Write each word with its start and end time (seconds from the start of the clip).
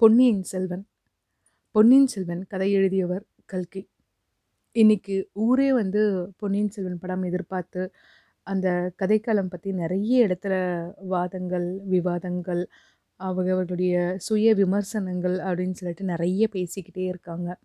பொன்னியின் 0.00 0.42
செல்வன். 0.42 0.86
பொன்னியின் 1.70 2.06
செல்வன் 2.06 2.46
கதை 2.46 2.72
எழுதியவர் 2.72 3.24
கல்கி. 3.44 3.88
இன்றைக்கி 4.74 5.24
ஊரே 5.32 5.72
வந்து 5.72 6.32
பொன்னியின் 6.36 6.68
செல்வன் 6.68 6.98
படம் 6.98 7.22
எதிர்பார்த்து 7.22 7.90
அந்த 8.42 8.92
கதைக்காலம் 8.96 9.48
பற்றி 9.48 9.72
நிறைய 9.72 10.26
இடத்துல 10.26 10.54
வாதங்கள் 10.96 11.78
விவாதங்கள் 11.84 12.68
அவர்களுடைய 13.16 14.14
சுய 14.18 14.54
விமர்சனங்கள் 14.54 15.38
அப்படின்னு 15.38 15.70
சொல்லிட்டு 15.70 16.04
நிறைய 16.04 16.48
பேசிக்கிட்டே 16.52 17.04
இருக்காங்க. 17.06 17.58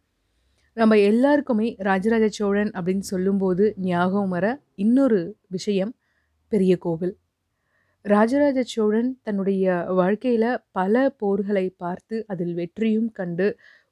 நம்ம 0.73 0.99
எல்லாருக்குமே 0.99 1.75
ராஜராஜ 1.77 2.27
சோழன் 2.29 2.71
அப்படின்னு 2.71 3.05
சொல்லும்போது 3.11 3.73
ஞாபகம் 3.77 4.29
வர 4.29 4.61
இன்னொரு 4.75 5.37
விஷயம் 5.47 5.95
பெரிய 6.47 6.77
கோவில். 6.77 7.17
ராஜராஜ 8.05 8.59
சோழன் 8.65 9.09
தன்னுடைய 9.23 9.65
வாழ்க்கையில் 9.99 10.49
பல 10.71 11.03
போர்களை 11.21 11.65
பார்த்து 11.83 12.15
அதில் 12.27 12.53
வெற்றியும் 12.53 13.11
கண்டு 13.11 13.47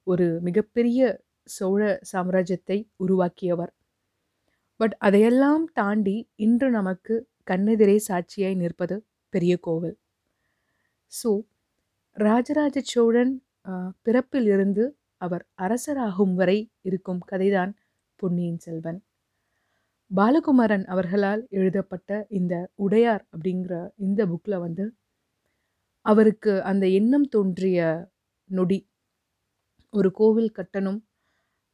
ஒரு 0.08 0.26
மிகப்பெரிய 0.42 1.02
சோழ 1.48 1.82
சாம்ராஜ்யத்தை 2.12 2.78
உருவாக்கியவர். 2.96 3.72
பட் 4.80 4.96
அதையெல்லாம் 5.00 5.66
தாண்டி 5.74 6.18
இன்று 6.46 6.70
நமக்கு 6.70 7.16
கண்ணெதிரே 7.52 7.98
சாட்சியாய் 8.10 8.60
நிற்பது 8.64 8.98
பெரிய 9.34 9.54
கோவில். 9.68 9.98
ஸோ 11.12 11.32
ராஜராஜ 12.18 12.78
சோழன் 12.94 13.34
பிறப்பிலிருந்து 14.06 14.86
அவர் 15.22 15.46
அரசராகும் 15.66 16.34
வரை 16.34 16.60
இருக்கும் 16.84 17.22
கதைதான் 17.32 17.74
பொன்னியின் 18.20 18.62
செல்வன். 18.68 19.00
பாலகுமாரன் 20.12 20.84
அவர்களால் 20.86 21.48
எழுதப்பட்ட 21.50 22.26
இந்த 22.30 22.54
உடையார் 22.76 23.24
அப்படிங்கிற 23.32 23.74
இந்த 23.98 24.22
புக்கில் 24.26 24.58
வந்து 24.60 24.86
அவருக்கு 26.06 26.54
அந்த 26.64 26.86
எண்ணம் 26.90 27.28
தோன்றிய 27.28 27.80
நொடி. 28.50 28.80
ஒரு 29.94 30.10
கோவில் 30.12 30.52
கட்டணும். 30.56 31.00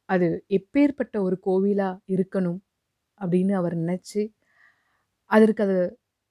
அது 0.08 0.28
எப்பேற்பட்ட 0.48 1.16
ஒரு 1.18 1.36
கோவிலாக 1.46 2.00
இருக்கணும் 2.08 2.60
அப்படின்னு 3.20 3.52
அவர் 3.52 3.76
நினச்சி 3.78 4.22
அதற்கு 5.30 5.62
அது 5.62 5.78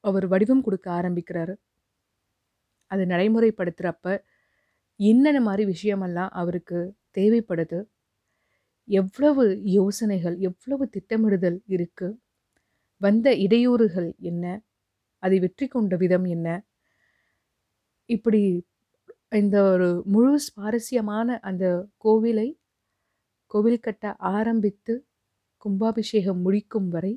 அவர் 0.03 0.27
வடிவம் 0.27 0.61
கொடுக்க 0.61 0.87
ஆரம்பிக்கிறாரு. 0.91 1.53
அது 2.91 3.03
நடைமுறைப்படுத்துகிறப்ப 3.05 4.07
என்னென்ன 4.99 5.41
மாதிரி 5.41 5.63
விஷயமெல்லாம் 5.73 6.31
அவருக்கு 6.33 6.79
தேவைப்படுது 7.17 7.79
எவ்வளவு 8.87 9.43
யோசனைகள் 9.71 10.37
எவ்வளவு 10.39 10.89
திட்டமிடுதல் 10.89 11.59
இருக்கு? 11.67 12.07
வந்த 13.01 13.27
இடையூறுகள் 13.35 14.09
என்ன? 14.21 14.45
அதை 15.23 15.39
வெற்றி 15.39 15.67
கொண்ட 15.67 15.95
விதம் 15.95 16.25
என்ன? 16.25 16.47
இப்படி 18.09 18.41
இந்த 19.31 19.57
ஒரு 19.71 19.89
முழு 20.05 20.39
சுவாரஸ்யமான 20.39 21.39
அந்த 21.41 21.65
கோவிலை 22.03 22.47
கோவில் 23.51 23.79
கட்ட 23.79 24.15
ஆரம்பித்து 24.35 24.93
கும்பாபிஷேகம் 25.65 26.41
முடிக்கும் 26.41 26.89
வரை 26.89 27.13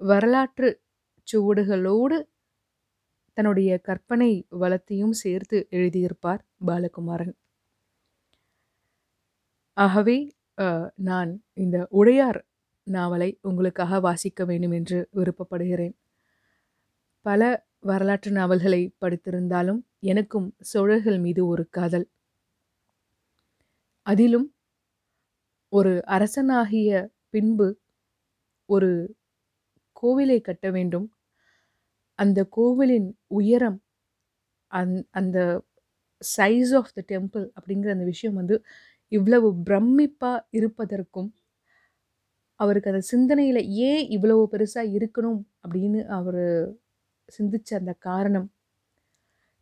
வரலாற்று 0.00 0.68
சுவடுகளோடு 1.28 2.18
தன்னுடைய 3.36 3.70
கற்பனை 3.78 4.30
வளத்தையும் 4.48 5.12
சேர்த்து 5.12 5.66
எழுதியிருப்பார் 5.70 6.42
பாலகுமாரன். 6.66 7.34
ஆகவே 9.76 10.16
அஹ், 10.60 10.88
நான் 11.02 11.30
இந்த 11.54 11.76
உடையார் 11.92 12.40
நாவலை 12.86 13.38
உங்களுக்காக 13.42 14.00
வாசிக்க 14.00 14.44
வேண்டும் 14.44 14.72
என்று 14.72 14.98
விருப்பப்படுகிறேன். 15.14 15.94
பல 17.26 17.42
வரலாற்று 17.82 18.30
நாவல்களை 18.30 18.80
படித்திருந்தாலும் 19.00 19.80
எனக்கும் 20.06 20.48
சோழர்கள் 20.64 21.18
மீது 21.18 21.42
ஒரு 21.46 21.64
காதல். 21.70 22.06
அதிலும் 24.06 24.46
ஒரு 25.72 25.92
அரசனாகிய 26.08 26.90
பின்பு 27.30 27.68
ஒரு 28.68 28.90
கோவிலை 29.96 30.38
கட்ட 30.40 30.70
வேண்டும். 30.70 31.06
அந்த 32.18 32.44
கோவிலின் 32.50 33.08
உயரம் 33.30 33.78
அந் 34.72 34.94
அந்த 35.12 35.38
சைஸ் 36.22 36.72
ஆஃப் 36.74 36.92
த 36.94 37.02
டெம்பிள் 37.08 37.46
அப்படிங்கிற 37.56 37.90
அந்த 37.90 38.04
விஷயம் 38.04 38.34
வந்து 38.34 38.56
இவ்வளவு 39.14 39.48
பிரமிப்பாக 39.68 40.44
இருப்பதற்கும் 40.58 41.30
அவருக்கு 42.60 42.90
அந்த 42.90 43.02
சிந்தனையில் 43.12 43.60
ஏன் 43.88 44.04
இவ்வளவு 44.08 44.42
பெருசாக 44.52 44.92
இருக்கணும் 44.98 45.40
அப்படின்னு 45.62 46.00
அவர் 46.18 46.44
சிந்திச்ச 47.38 47.70
அந்த 47.78 47.92
காரணம். 48.08 48.48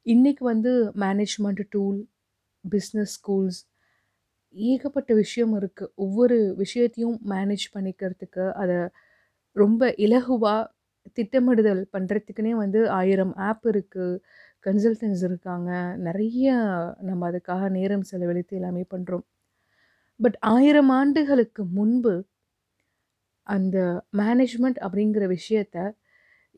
இன்றைக்கி 0.06 0.44
வந்து 0.52 0.72
மேனேஜ்மெண்ட் 1.04 1.62
டூல் 1.70 1.98
பிஸ்னஸ் 2.64 3.14
ஸ்கூல்ஸ் 3.16 3.60
ஏகப்பட்ட 4.50 5.10
விஷயம் 5.14 5.54
இருக்குது 5.60 5.92
ஒவ்வொரு 5.94 6.38
விஷயத்தையும் 6.56 7.16
மேனேஜ் 7.28 7.66
பண்ணிக்கிறதுக்கு 7.74 8.44
அதை 8.52 8.78
ரொம்ப 9.56 9.90
இலகுவாக 10.06 10.62
திட்டமிடுதல் 11.16 11.82
பண்ணுறதுக்குனே 11.92 12.52
வந்து 12.62 12.80
ஆயிரம் 13.00 13.34
ஆப் 13.48 13.66
இருக்குது 13.66 14.20
கன்சல்டன்ஸ் 14.66 15.22
இருக்காங்க. 15.24 15.70
நிறைய 16.06 16.46
நம்ம 17.00 17.30
அதுக்காக 17.30 17.70
நேரம் 17.70 18.06
செலவழித்து 18.10 18.56
எல்லாமே 18.56 18.84
பண்ணுறோம் 18.94 19.26
பட் 20.20 20.36
ஆயிரம் 20.52 20.90
ஆண்டுகளுக்கு 20.90 21.62
முன்பு 21.78 22.14
அந்த 23.46 23.76
மேனேஜ்மெண்ட் 24.16 24.78
அப்படிங்கிற 24.84 25.24
விஷயத்த 25.36 25.76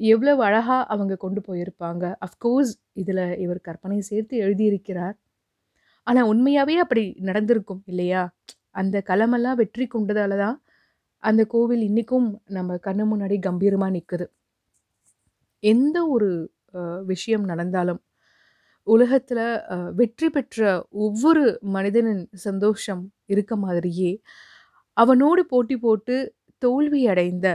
எவ்வளவு 0.00 0.41
அழகாக 0.44 0.87
அவங்க 0.93 1.15
கொண்டு 1.16 1.41
போயிருப்பாங்க. 1.48 2.04
அஃப்கோர்ஸ் 2.26 2.72
இதில் 2.93 3.25
இவர் 3.44 3.60
கற்பனை 3.60 3.98
சேர்த்து 4.00 4.34
எழுதியிருக்கிறார். 4.44 5.16
ஆனால் 6.06 6.28
உண்மையாகவே 6.32 6.76
அப்படி 6.76 7.04
நடந்திருக்கும் 7.21 7.82
இல்லையா? 7.87 8.22
அந்த 8.81 8.97
களமெல்லாம் 9.09 9.59
வெற்றி 9.60 9.84
கொண்டதால 9.87 10.37
தான் 10.37 10.56
அந்த 11.22 11.42
கோவில் 11.44 11.82
இன்றைக்கும் 11.82 12.28
நம்ம 12.48 12.77
கண்ணு 12.87 13.04
முன்னாடி 13.10 13.37
கம்பீரமாக 13.47 13.94
நிற்குது 13.97 14.27
எந்த 15.62 15.98
ஒரு 16.06 16.31
விஷயம் 17.04 17.44
நடந்தாலும் 17.44 18.00
உலகத்தில் 18.87 19.44
வெற்றி 19.91 20.28
பெற்ற 20.28 20.60
ஒவ்வொரு 21.04 21.42
மனிதனின் 21.75 22.22
சந்தோஷம் 22.44 23.03
இருக்க 23.30 23.54
மாதிரியே. 23.56 24.12
அவனோடு 24.96 25.42
போட்டி 25.52 25.76
போட்டு 25.78 26.16
தோல்வி 26.62 27.02
அடைந்த 27.12 27.46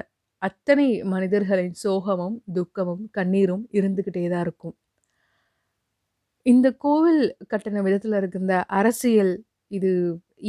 அத்தனை 0.41 0.87
மனிதர்களின் 1.13 1.75
சோகமும் 1.83 2.37
துக்கமும் 2.57 3.03
கண்ணீரும் 3.17 3.63
இருந்துக்கிட்டே 3.77 4.25
தான் 4.29 4.43
இருக்கும். 4.47 4.75
இந்த 6.45 6.67
கோவில் 6.83 7.21
கட்டின 7.51 7.81
விதத்தில் 7.83 8.17
இருக்கின்ற 8.19 8.53
அரசியல் 8.79 9.33
இது 9.71 9.91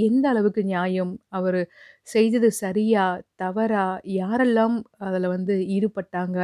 எந்த 0.07 0.25
அளவுக்கு 0.33 0.63
நியாயம்? 0.65 1.13
அவர் 1.31 1.61
செய்தது 2.09 2.49
சரியா 2.63 3.05
தவறா? 3.37 3.87
யாரெல்லாம் 4.17 4.77
அதில் 5.07 5.29
வந்து 5.35 5.55
ஈடுபட்டாங்க? 5.77 6.39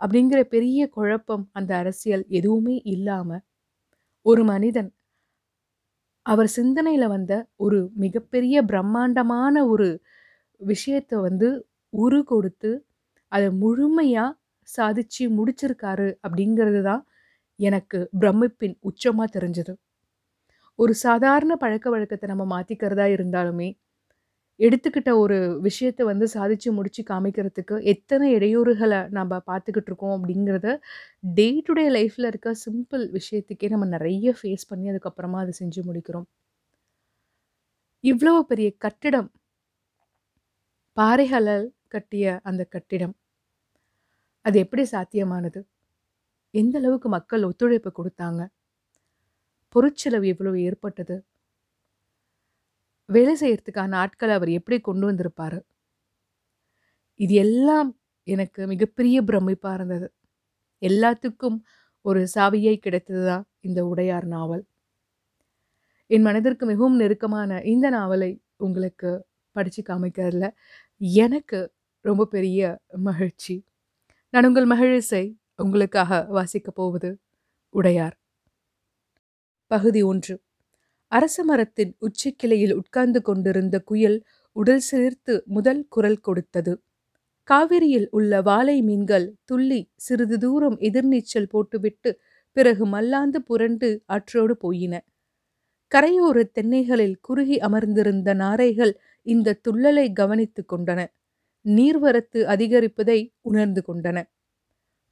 அப்படிங்கிற 0.00 0.40
பெரிய 0.54 0.80
குழப்பம் 0.96 1.44
அந்த 1.52 1.72
அரசியல் 1.82 2.24
எதுவுமே 2.38 2.76
இல்லாமல் 2.94 3.44
ஒரு 4.26 4.42
மனிதன் 4.44 4.90
அவர் 6.26 6.46
சிந்தனையில் 6.46 7.06
வந்த 7.06 7.32
ஒரு 7.56 7.78
மிகப்பெரிய 7.94 8.56
பிரம்மாண்டமான 8.62 9.66
ஒரு 9.66 9.88
விஷயத்தை 10.60 11.16
வந்து 11.18 11.48
உரு 11.92 12.24
கொடுத்து 12.24 12.70
அதை 13.32 13.48
முழுமையாக 13.52 14.36
சாதிச்சு 14.68 15.24
முடிச்சிருக்காரு 15.36 16.08
அப்படிங்கிறது 16.22 16.82
தான் 16.82 17.02
எனக்கு 17.58 17.98
பிரமிப்பின் 18.20 18.76
உச்சமாக 18.80 19.28
தெரிஞ்சது. 19.34 19.72
ஒரு 20.78 20.92
சாதாரண 20.94 21.52
பழக்க 21.56 21.86
வழக்கத்தை 21.90 22.28
நம்ம 22.28 22.44
மாற்றிக்கிறதா 22.54 23.06
இருந்தாலுமே 23.06 23.68
எடுத்துக்கிட்ட 24.62 25.10
ஒரு 25.16 25.36
விஷயத்தை 25.60 26.02
வந்து 26.06 26.26
சாதிச்சு 26.34 26.68
முடித்து 26.72 27.02
காமிக்கிறதுக்கு 27.10 27.76
எத்தனை 27.92 28.26
இடையூறுகளை 28.36 29.00
நம்ம 29.10 29.40
பார்த்துக்கிட்டு 29.46 29.90
இருக்கோம் 29.90 30.14
அப்படிங்கிறத 30.16 30.68
டே 31.38 31.48
டு 31.66 31.74
டே 31.74 31.86
லைஃப்பில் 31.90 32.30
இருக்க 32.30 32.54
சிம்பிள் 32.64 33.04
விஷயத்துக்கே 33.18 33.72
நம்ம 33.74 33.88
நிறைய 33.96 34.34
ஃபேஸ் 34.40 34.68
பண்ணி 34.68 34.92
அதுக்கப்புறமா 34.92 35.40
அதை 35.44 35.54
செஞ்சு 35.60 35.82
முடிக்கிறோம். 35.88 36.28
இவ்வளோ 38.04 38.32
பெரிய 38.50 38.68
கட்டிடம் 38.78 39.28
பாறைகளால் 40.96 41.66
கட்டிய 41.88 42.24
அந்த 42.42 42.62
கட்டிடம் 42.66 43.14
அது 44.44 44.56
எப்படி 44.58 44.84
சாத்தியமானது? 44.92 45.60
எந்த 46.54 46.76
அளவுக்கு 46.80 47.08
மக்கள் 47.08 47.46
ஒத்துழைப்பு 47.48 47.90
கொடுத்தாங்க? 47.92 48.42
பொருட்செலவு 49.74 50.26
எவ்வளவு 50.32 50.58
ஏற்பட்டது? 50.62 51.16
வேலை 53.08 53.34
செய்யறதுக்கான 53.40 53.92
ஆட்களை 53.94 54.34
அவர் 54.34 54.50
எப்படி 54.50 54.80
கொண்டு 54.80 55.06
வந்திருப்பார்? 55.06 55.58
இது 57.20 57.34
எல்லாம் 57.34 57.90
எனக்கு 58.26 58.66
மிகப்பெரிய 58.66 59.22
பிரமிப்பாக 59.22 59.74
இருந்தது 59.74 60.06
எல்லாத்துக்கும் 60.82 61.58
ஒரு 62.04 62.28
சாவியை 62.34 62.76
கிடைத்தது 62.76 63.26
தான் 63.26 63.44
இந்த 63.60 63.80
உடையார் 63.86 64.26
நாவல். 64.26 64.64
என் 66.10 66.22
மனதிற்கு 66.22 66.66
மிகவும் 66.66 66.96
நெருக்கமான 66.96 67.60
இந்த 67.64 67.90
நாவலை 67.90 68.32
உங்களுக்கு 68.56 69.10
படித்து 69.56 69.82
காமிக்கிறதுல 69.82 70.46
எனக்கு 71.00 71.60
ரொம்ப 72.04 72.26
பெரிய 72.26 72.62
மகிழ்ச்சி. 72.98 73.56
நான் 74.30 74.46
உங்கள் 74.46 74.68
மகிழிசை 74.68 75.24
உங்களுக்காக 75.56 76.26
வாசிக்கப் 76.30 76.74
போவது 76.74 77.10
உடையார். 77.74 78.16
பகுதி 79.70 80.02
ஒன்று. 80.02 80.34
அரச 81.12 81.44
மரத்தின் 81.44 81.96
உச்சிக்கிளையில் 81.98 82.72
உட்கார்ந்து 82.72 83.22
கொண்டிருந்த 83.22 83.80
குயில் 83.80 84.18
உடல் 84.56 84.82
சிலிர்த்து 84.90 85.44
முதல் 85.44 85.86
குரல் 85.88 86.20
கொடுத்தது. 86.20 86.72
காவிரியில் 87.48 88.06
உள்ள 88.10 88.42
வாலை 88.42 88.82
மீன்கள் 88.82 89.26
துள்ளி 89.44 89.80
சிறிது 89.96 90.38
தூரம் 90.38 90.78
எதிர்நீச்சல் 90.78 91.48
போட்டுவிட்டு 91.48 92.10
பிறகு 92.56 92.86
மல்லாந்து 92.86 93.42
புரண்டு 93.42 93.88
ஆற்றோடு 94.06 94.56
போயின. 94.56 94.94
கரையோர 95.92 96.44
தென்னைகளில் 96.52 97.16
குறுகி 97.20 97.58
அமர்ந்திருந்த 97.58 98.34
நாரைகள் 98.34 98.92
இந்த 99.26 99.58
துள்ளலை 99.68 100.12
கவனித்துக் 100.12 100.70
கொண்டன. 100.72 101.00
நீர்வரத்து 101.64 102.40
அதிகரிப்பதை 102.44 103.18
உணர்ந்து 103.40 103.82
கொண்டன. 103.88 104.18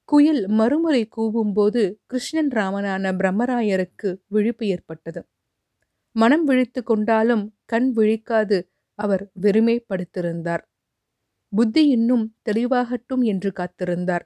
குயில் 0.05 0.49
மறுமுறை 0.49 1.09
கூவும்போது 1.17 1.83
கிருஷ்ணன் 2.07 2.51
ராமனான 2.51 3.13
பிரம்மராயருக்கு 3.13 4.11
விழிப்பு 4.27 4.67
ஏற்பட்டது. 4.67 5.21
மனம் 6.13 6.45
விழித்து 6.45 6.83
கொண்டாலும் 6.83 7.57
கண் 7.65 7.93
விழிக்காது 7.97 8.63
அவர் 8.95 9.31
வெறுமே 9.33 9.85
படுத்திருந்தார் 9.89 10.61
புத்தி 11.49 11.89
இன்னும் 11.89 12.37
தெளிவாகட்டும் 12.43 13.23
என்று 13.23 13.53
காத்திருந்தார். 13.55 14.21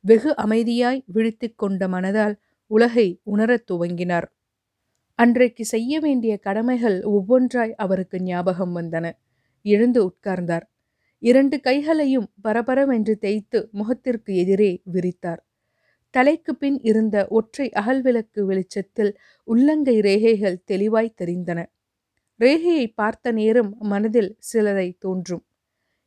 வெகு 0.00 0.34
அமைதியாய் 0.36 1.02
விழித்துக் 1.06 1.58
கொண்ட 1.58 1.88
மனதால் 1.88 2.34
உலகை 2.66 3.20
உணரத் 3.22 3.70
துவங்கினார். 3.70 4.26
அன்றைக்கு 5.14 5.64
செய்ய 5.64 6.00
வேண்டிய 6.00 6.38
கடமைகள் 6.38 7.02
ஒவ்வொன்றாய் 7.02 7.74
அவருக்கு 7.74 8.22
ஞாபகம் 8.22 8.76
வந்தன. 8.76 9.12
எழுந்து 9.62 10.00
உட்கார்ந்தார். 10.06 10.62
இரண்டு 11.18 11.60
கைகளையும் 11.60 12.32
பரபரவென்று 12.44 13.14
தேய்த்து 13.18 13.68
முகத்திற்கு 13.72 14.36
எதிரே 14.36 14.82
விரித்தார். 14.92 15.46
தலைக்கு 16.14 16.54
பின் 16.54 16.80
இருந்த 16.82 17.26
ஒற்றை 17.28 17.70
அகல்விளக்கு 17.74 18.40
வெளிச்சத்தில் 18.40 19.12
உள்ளங்கை 19.48 20.00
ரேகைகள் 20.00 20.58
தெளிவாய் 20.64 21.16
தெரிந்தன. 21.22 21.60
ரேகையை 22.40 22.86
பார்த்த 22.94 23.32
நேரம் 23.32 23.76
மனதில் 23.78 24.36
சிலரை 24.38 24.88
தோன்றும். 24.98 25.44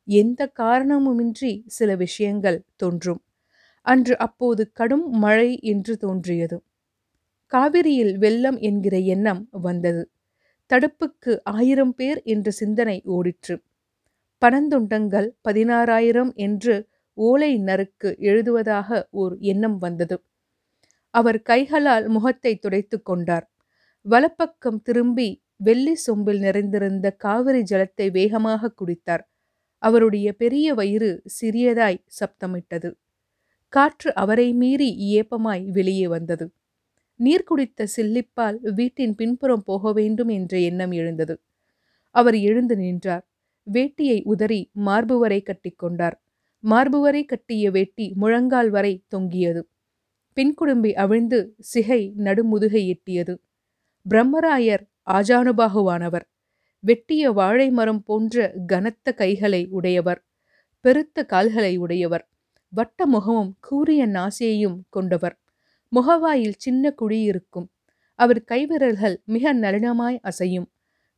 எந்த 0.07 0.51
காரணமுமின்றி 0.59 1.63
சில 1.67 1.95
விஷயங்கள் 1.95 2.59
தோன்றும். 2.75 3.21
அன்று 3.81 4.17
அப்போது 4.17 4.71
கடும் 4.71 5.09
மழை 5.09 5.59
என்று 5.61 5.97
தோன்றியது. 5.97 6.57
காவிரியில் 7.51 8.17
வெள்ளம் 8.17 8.59
என்கிற 8.59 8.97
எண்ணம் 8.97 9.47
வந்தது. 9.51 10.03
தடுப்புக்கு 10.71 11.33
ஆயிரம் 11.43 11.93
பேர் 11.95 12.21
என்ற 12.23 12.51
சிந்தனை 12.51 13.01
ஓடிற்று. 13.07 13.55
பனந்துண்டங்கள் 14.41 15.27
பதினாறாயிரம் 15.47 16.31
என்று 16.35 16.75
ஓலை 17.17 17.51
நறுக்கு 17.59 18.17
எழுதுவதாக 18.19 19.07
ஓர் 19.11 19.37
எண்ணம் 19.39 19.77
வந்தது. 19.77 20.17
அவர் 21.09 21.41
கைகளால் 21.41 22.07
முகத்தை 22.07 22.55
துடைத்து 22.55 23.01
கொண்டார். 23.01 23.45
வலப்பக்கம் 24.05 24.81
திரும்பி 24.81 25.29
வெள்ளி 25.55 25.97
சொம்பில் 26.07 26.39
நிறைந்திருந்த 26.39 27.11
காவிரி 27.11 27.61
ஜலத்தை 27.61 28.11
வேகமாக 28.11 28.71
குடித்தார். 28.71 29.23
அவருடைய 29.83 30.33
பெரிய 30.33 30.73
வயிறு 30.73 31.23
சிறியதாய் 31.41 32.03
சப்தமிட்டது. 32.19 32.89
காற்று 33.73 34.13
அவரை 34.13 34.53
மீறி 34.53 34.89
ஏப்பமாய் 35.19 35.65
வெளியே 35.71 36.07
வந்தது. 36.07 36.51
நீர் 37.15 37.43
குடித்த 37.43 37.87
சில்லிப்பால் 37.97 38.57
வீட்டின் 38.73 39.15
பின்புறம் 39.15 39.63
போக 39.63 39.91
வேண்டும் 39.93 40.27
என்ற 40.27 40.59
எண்ணம் 40.59 40.91
எழுந்தது. 40.91 41.35
அவர் 42.11 42.37
எழுந்து 42.39 42.75
நின்றார். 42.77 43.25
வேட்டியை 43.67 44.23
உதறி 44.23 44.69
மார்பு 44.71 45.19
வரை 45.19 45.43
கட்டிக்கொண்டார் 45.43 46.17
மார்பு 46.59 46.99
வரை 46.99 47.25
கட்டிய 47.25 47.71
வேட்டி 47.71 48.13
முழங்கால் 48.15 48.69
வரை 48.69 49.03
தொங்கியது. 49.07 49.69
பின்குடும்பி 50.35 50.93
அவிழ்ந்து 50.93 51.55
சிகை 51.59 52.13
நடுமுதுகை 52.17 52.93
எட்டியது. 52.93 53.37
பிரம்மராயர் 54.09 54.83
ஆஜானுபாகுவானவர். 55.05 56.25
வெட்டிய 56.79 57.31
வாழை 57.31 57.69
மரம் 57.69 58.03
போன்ற 58.03 58.53
கனத்த 58.67 59.13
கைகளை 59.13 59.67
உடையவர். 59.69 60.25
பெருத்த 60.79 61.25
கால்களை 61.25 61.77
உடையவர். 61.77 62.29
வட்ட 62.69 63.05
முகமும் 63.05 63.57
கூரிய 63.59 64.07
நாசியையும் 64.07 64.79
கொண்டவர். 64.89 65.39
முகவாயில் 65.89 66.53
சின்ன 66.57 66.91
குழி 66.91 67.21
இருக்கும். 67.21 67.71
அவர் 68.13 68.43
கைவிரல்கள் 68.47 69.23
மிக 69.23 69.53
நளினமாய் 69.53 70.19
அசையும். 70.21 70.67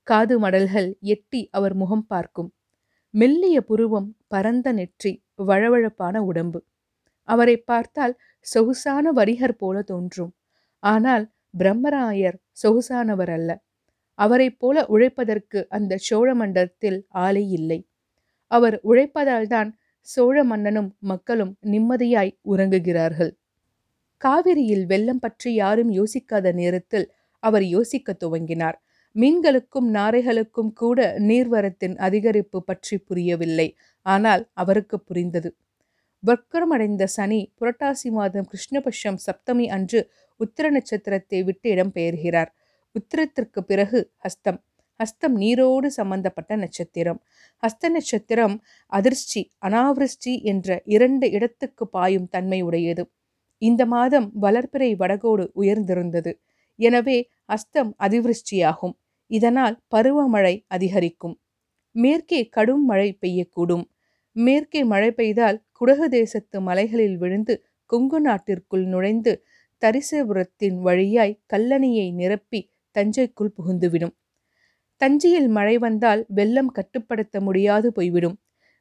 காது 0.04 0.40
மடல்கள் 0.40 1.00
எட்டி 1.00 1.50
அவர் 1.52 1.74
முகம் 1.74 2.08
பார்க்கும். 2.08 2.54
மெல்லிய 3.10 3.62
புருவம் 3.62 4.16
பரந்த 4.28 4.72
நெற்றி. 4.72 5.24
வழவழப்பான 5.40 6.18
உடம்பு. 6.18 6.60
அவரை 7.28 7.58
பார்த்தால் 7.62 8.16
சொகுசான 8.46 9.12
வரிகர் 9.14 9.58
போல 9.58 9.82
தோன்றும். 9.82 10.34
ஆனால் 10.84 11.26
பிரம்மராயர் 11.58 12.38
சொகுசானவர் 12.64 13.32
அல்ல 13.32 13.52
அவரைப் 14.20 14.60
போல 14.60 14.78
உழைப்பதற்கு 14.88 15.60
அந்த 15.70 15.94
சோழ 16.00 16.36
மண்டலத்தில் 16.36 17.00
ஆளே 17.10 17.44
இல்லை. 17.50 17.80
அவர் 18.52 18.78
உழைப்பதால்தான் 18.84 19.70
சோழ 20.08 20.44
மன்னனும் 20.44 20.90
மக்களும் 21.02 21.54
நிம்மதியாய் 21.66 22.34
உறங்குகிறார்கள். 22.48 23.32
காவிரியில் 24.22 24.86
வெள்ளம் 24.86 25.20
பற்றி 25.20 25.52
யாரும் 25.54 25.92
யோசிக்காத 25.92 26.54
நேரத்தில் 26.54 27.08
அவர் 27.44 27.66
யோசிக்க 27.68 28.16
துவங்கினார். 28.20 28.78
மீன்களுக்கும் 29.16 29.90
நாரைகளுக்கும் 29.90 30.74
கூட 30.74 31.00
நீர்வரத்தின் 31.20 31.96
அதிகரிப்பு 32.08 32.60
பற்றி 32.66 32.98
புரியவில்லை. 33.00 33.68
ஆனால் 34.06 34.44
அவருக்கு 34.54 34.98
புரிந்தது. 35.00 35.50
வக்கரமடைந்த 36.24 37.04
சனி 37.18 37.42
புரட்டாசி 37.60 38.10
மாதம் 38.12 38.48
கிருஷ்ணபட்சம் 38.52 39.20
சப்தமி 39.26 39.66
அன்று 39.70 40.00
உத்திர 40.40 40.66
நட்சத்திரத்தை 40.72 41.40
விட்டு 41.44 41.68
இடம்பெயர்கிறார். 41.76 42.52
உத்திரத்திற்கு 42.96 43.60
பிறகு 43.64 44.00
ஹஸ்தம். 44.26 44.60
ஹஸ்தம் 45.00 45.36
நீரோடு 45.36 45.90
சம்பந்தப்பட்ட 45.92 46.54
நட்சத்திரம். 46.56 47.20
ஹஸ்த 47.64 47.90
நட்சத்திரம் 47.90 48.56
அதிர்ஷ்டி 48.92 49.42
அனாவிருஷ்டி 49.60 50.34
என்ற 50.44 50.70
இரண்டு 50.86 51.28
இடத்துக்கு 51.32 51.86
பாயும் 51.88 52.28
தன்மை 52.30 52.60
உடையது 52.62 53.04
இந்த 53.62 53.84
மாதம் 53.86 54.28
வளர்ப்பிறை 54.42 54.90
வடகோடு 54.96 55.46
உயர்ந்திருந்தது. 55.62 56.32
எனவே 56.80 57.18
அஸ்தம் 57.48 57.92
அதிவிருஷ்டியாகும். 58.00 58.96
இதனால் 59.32 59.76
பருவமழை 59.96 60.56
அதிகரிக்கும். 60.68 61.36
மேற்கே 61.92 62.40
கடும் 62.48 62.86
மழை 62.86 63.18
பெய்யக்கூடும். 63.22 63.86
மேற்கே 64.36 64.84
மழை 64.84 65.12
பெய்தால் 65.12 65.64
குடகு 65.72 66.08
தேசத்து 66.10 66.62
மலைகளில் 66.62 67.18
விழுந்து 67.18 67.64
கொங்கு 67.86 68.22
நாட்டிற்குள் 68.22 68.86
நுழைந்து 68.86 69.44
தரிசபுரத்தின் 69.82 70.78
வழியாய் 70.82 71.40
கல்லணையை 71.54 72.14
நிரப்பி 72.14 72.60
தஞ்சைக்குள் 72.92 73.54
புகுந்துவிடும். 73.58 74.14
தஞ்சையில் 75.02 75.48
மழை 75.48 75.78
வந்தால் 75.78 76.26
வெள்ளம் 76.28 76.72
கட்டுப்படுத்த 76.72 77.42
முடியாது 77.42 77.92
போய்விடும். 77.92 78.38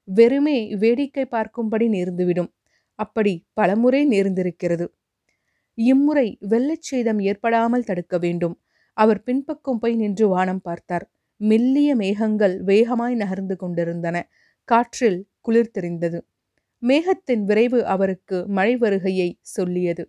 வெறுமே 0.08 0.76
வேடிக்கை 0.76 1.24
பார்க்கும்படி 1.30 1.86
நேர்ந்துவிடும். 1.88 2.50
அப்படி 2.98 3.46
பலமுறை 3.52 4.08
நேர்ந்திருக்கிறது. 4.08 4.86
இம்முறை 5.74 6.38
வெள்ளச்சேதம் 6.48 7.20
ஏற்படாமல் 7.22 7.84
தடுக்க 7.84 8.18
வேண்டும். 8.18 8.60
அவர் 8.96 9.22
பின்பக்கம் 9.22 9.78
போய் 9.78 9.94
நின்று 9.94 10.28
வானம் 10.28 10.60
பார்த்தார். 10.60 11.06
மெல்லிய 11.40 11.96
மேகங்கள் 11.96 12.62
வேகமாய் 12.62 13.14
நகர்ந்து 13.14 13.56
கொண்டிருந்தன. 13.56 14.16
காற்றில் 14.68 15.26
குளிர் 15.40 15.70
தெரிந்தது. 15.70 16.18
மேகத்தின் 16.82 17.44
விரைவு 17.44 17.84
அவருக்கு 17.84 18.46
மழை 18.48 18.76
வருகையை 18.76 19.38
சொல்லியது. 19.40 20.04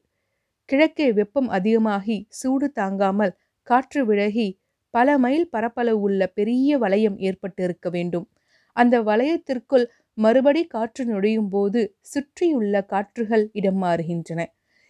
கிழக்கே 0.69 1.13
வெப்பம் 1.13 1.49
அதிகமாகி 1.49 2.27
சூடு 2.29 2.71
தாங்காமல் 2.71 3.33
காற்று 3.67 4.05
விலகி 4.05 4.47
பல 4.93 5.17
மைல் 5.17 5.49
பரப்பளவு 5.49 6.01
உள்ள 6.01 6.27
பெரிய 6.27 6.77
வளையம் 6.77 7.17
ஏற்பட்டிருக்க 7.19 7.89
வேண்டும். 7.89 8.27
அந்த 8.75 9.01
வளையத்திற்குள் 9.01 9.85
மறுபடி 10.17 10.65
காற்று 10.65 11.05
நுழையும் 11.05 11.49
போது 11.49 11.81
சுற்றியுள்ள 12.01 12.81
காற்றுகள் 12.83 13.49
இடம் 13.53 13.83
மாறுகின்றன. 13.83 14.41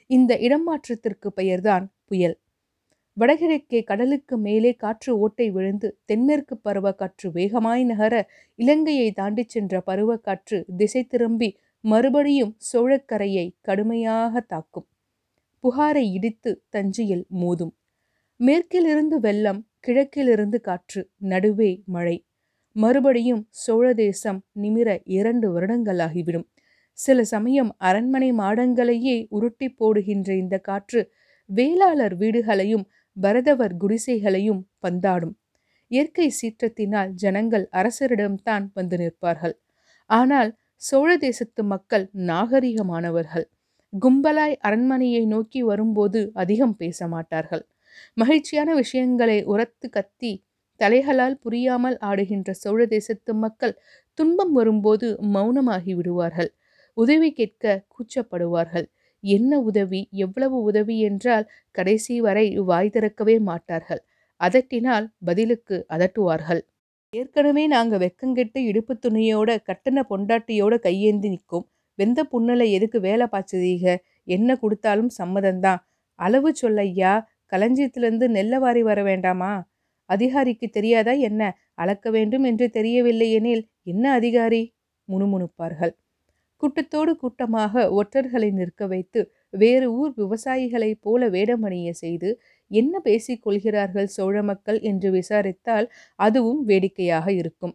இந்த 0.10 0.32
இடமாற்றத்திற்கு 0.42 1.30
பெயர்தான் 1.36 1.94
புயல். 2.06 2.38
வடகிழக்கே 3.20 3.80
கடலுக்கு 3.84 4.38
மேலே 4.38 4.72
காற்று 4.74 5.12
ஓட்டை 5.20 5.48
விழுந்து 5.52 5.88
தென்மேற்கு 6.06 6.56
பருவக்காற்று 6.66 7.28
வேகமாய் 7.34 7.84
நகர 7.84 8.14
இலங்கையை 8.60 9.12
தாண்டி 9.12 9.44
சென்ற 9.48 9.82
பருவக்காற்று 9.88 10.58
திசை 10.78 11.02
திரும்பி 11.04 11.50
மறுபடியும் 11.84 12.54
சோழக்கரையை 12.70 13.46
கடுமையாக 13.62 14.42
தாக்கும். 14.42 14.88
புகாரை 15.64 16.06
இடித்து 16.14 16.52
தஞ்சையில் 16.70 17.26
மோதும். 17.42 17.74
மேற்கிலிருந்து 18.40 19.20
வெள்ளம் 19.20 19.62
கிழக்கிலிருந்து 19.80 20.58
காற்று 20.62 21.02
நடுவே 21.18 21.72
மழை. 21.86 22.18
மறுபடியும் 22.76 23.44
சோழ 23.64 23.86
தேசம் 23.94 24.40
நிமிர 24.62 24.90
இரண்டு 25.18 25.48
வருடங்களாகிவிடும். 25.54 26.48
சில 26.98 27.24
சமயம் 27.24 27.72
அரண்மனை 27.80 28.30
மாடங்களையே 28.34 29.18
உருட்டி 29.30 29.68
போடுகின்ற 29.70 30.30
இந்த 30.36 30.56
காற்று 30.60 31.02
வேளாளர் 31.50 32.16
வீடுகளையும் 32.18 32.86
பரதவர் 33.24 33.76
குடிசைகளையும் 33.78 34.62
பந்தாடும். 34.84 35.36
இயற்கை 35.92 36.28
சீற்றத்தினால் 36.40 37.12
ஜனங்கள் 37.14 37.66
அரசரிடம்தான் 37.72 38.66
வந்து 38.74 38.98
நிற்பார்கள். 38.98 39.56
ஆனால் 40.10 40.52
சோழ 40.82 41.10
தேசத்து 41.18 41.62
மக்கள் 41.64 42.06
நாகரிகமானவர்கள். 42.28 43.48
கும்பலாய் 43.94 44.56
அரண்மனையை 44.60 45.24
நோக்கி 45.26 45.62
வரும்போது 45.62 46.20
அதிகம் 46.34 46.76
பேச 46.76 47.08
மாட்டார்கள். 47.08 47.64
மகிழ்ச்சியான 48.14 48.70
விஷயங்களை 48.76 49.38
உரத்து 49.44 49.88
கத்தி 49.90 50.32
தலைகளால் 50.80 51.38
புரியாமல் 51.38 51.98
ஆடுகின்ற 52.02 52.50
சோழ 52.54 52.80
தேசத்து 52.86 53.32
மக்கள் 53.36 53.74
துன்பம் 54.18 54.54
வரும்போது 54.54 55.08
மௌனமாகி 55.34 55.94
விடுவார்கள். 55.96 56.52
உதவி 56.98 57.30
கேட்க 57.32 57.84
கூச்சப்படுவார்கள். 57.96 58.88
என்ன 59.24 59.60
உதவி 59.60 60.02
எவ்வளவு 60.12 60.62
உதவி 60.62 61.00
என்றால் 61.00 61.50
கடைசி 61.72 62.22
வரை 62.22 62.46
வாய் 62.60 62.90
திறக்கவே 62.90 63.40
மாட்டார்கள். 63.40 64.02
அதட்டினால் 64.42 65.08
பதிலுக்கு 65.26 65.86
அதட்டுவார்கள். 65.90 66.62
ஏற்கனவே 67.14 67.68
நாங்கள் 67.68 68.00
வெக்கங்கெட்டு 68.00 68.60
இடுப்பு 68.64 68.94
துணியோட 68.96 69.50
கட்டண 69.64 70.06
பொண்டாட்டியோட 70.10 70.74
கையேந்தி 70.80 71.30
நிற்கும். 71.30 71.66
வெந்த 71.96 72.24
புண்ணலை 72.24 72.72
எதுக்கு 72.72 73.00
வேலை 73.00 73.28
பாய்ச்சதீக? 73.32 73.86
என்ன 74.24 74.56
கொடுத்தாலும் 74.56 75.12
சம்மதம்தான். 75.18 75.82
அளவு 76.20 76.50
சொல்லையா 76.62 77.14
களஞ்சியத்திலிருந்து 77.46 78.28
நெல்லவாரி 78.28 78.82
வர 78.82 79.04
வேண்டாமா? 79.04 79.52
அதிகாரிக்கு 80.10 80.70
தெரியாதா 80.70 81.12
என்ன? 81.12 81.42
அளக்க 81.74 82.12
வேண்டும் 82.12 82.44
என்று 82.44 82.70
தெரியவில்லை 82.70 83.32
எனில் 83.32 83.64
என்ன 83.84 84.12
அதிகாரி? 84.12 84.62
முணுமுணுப்பார்கள். 85.10 85.94
கூட்டத்தோடு 86.62 87.12
கூட்டமாக 87.16 87.84
ஒற்றர்களை 88.00 88.50
நிற்க 88.52 88.88
வைத்து 88.88 89.22
வேறு 89.54 89.88
ஊர் 89.94 90.12
விவசாயிகளைப் 90.18 91.02
போல 91.02 91.30
வேடமணிய 91.30 91.92
செய்து 92.04 92.30
என்ன 92.72 92.94
பேசிக் 93.00 93.44
கொள்கிறார்கள் 93.44 94.08
சோழ 94.08 94.36
மக்கள்? 94.44 94.80
என்று 94.82 95.10
விசாரித்தால் 95.12 95.88
அதுவும் 96.20 96.62
வேடிக்கையாக 96.66 97.28
இருக்கும். 97.32 97.74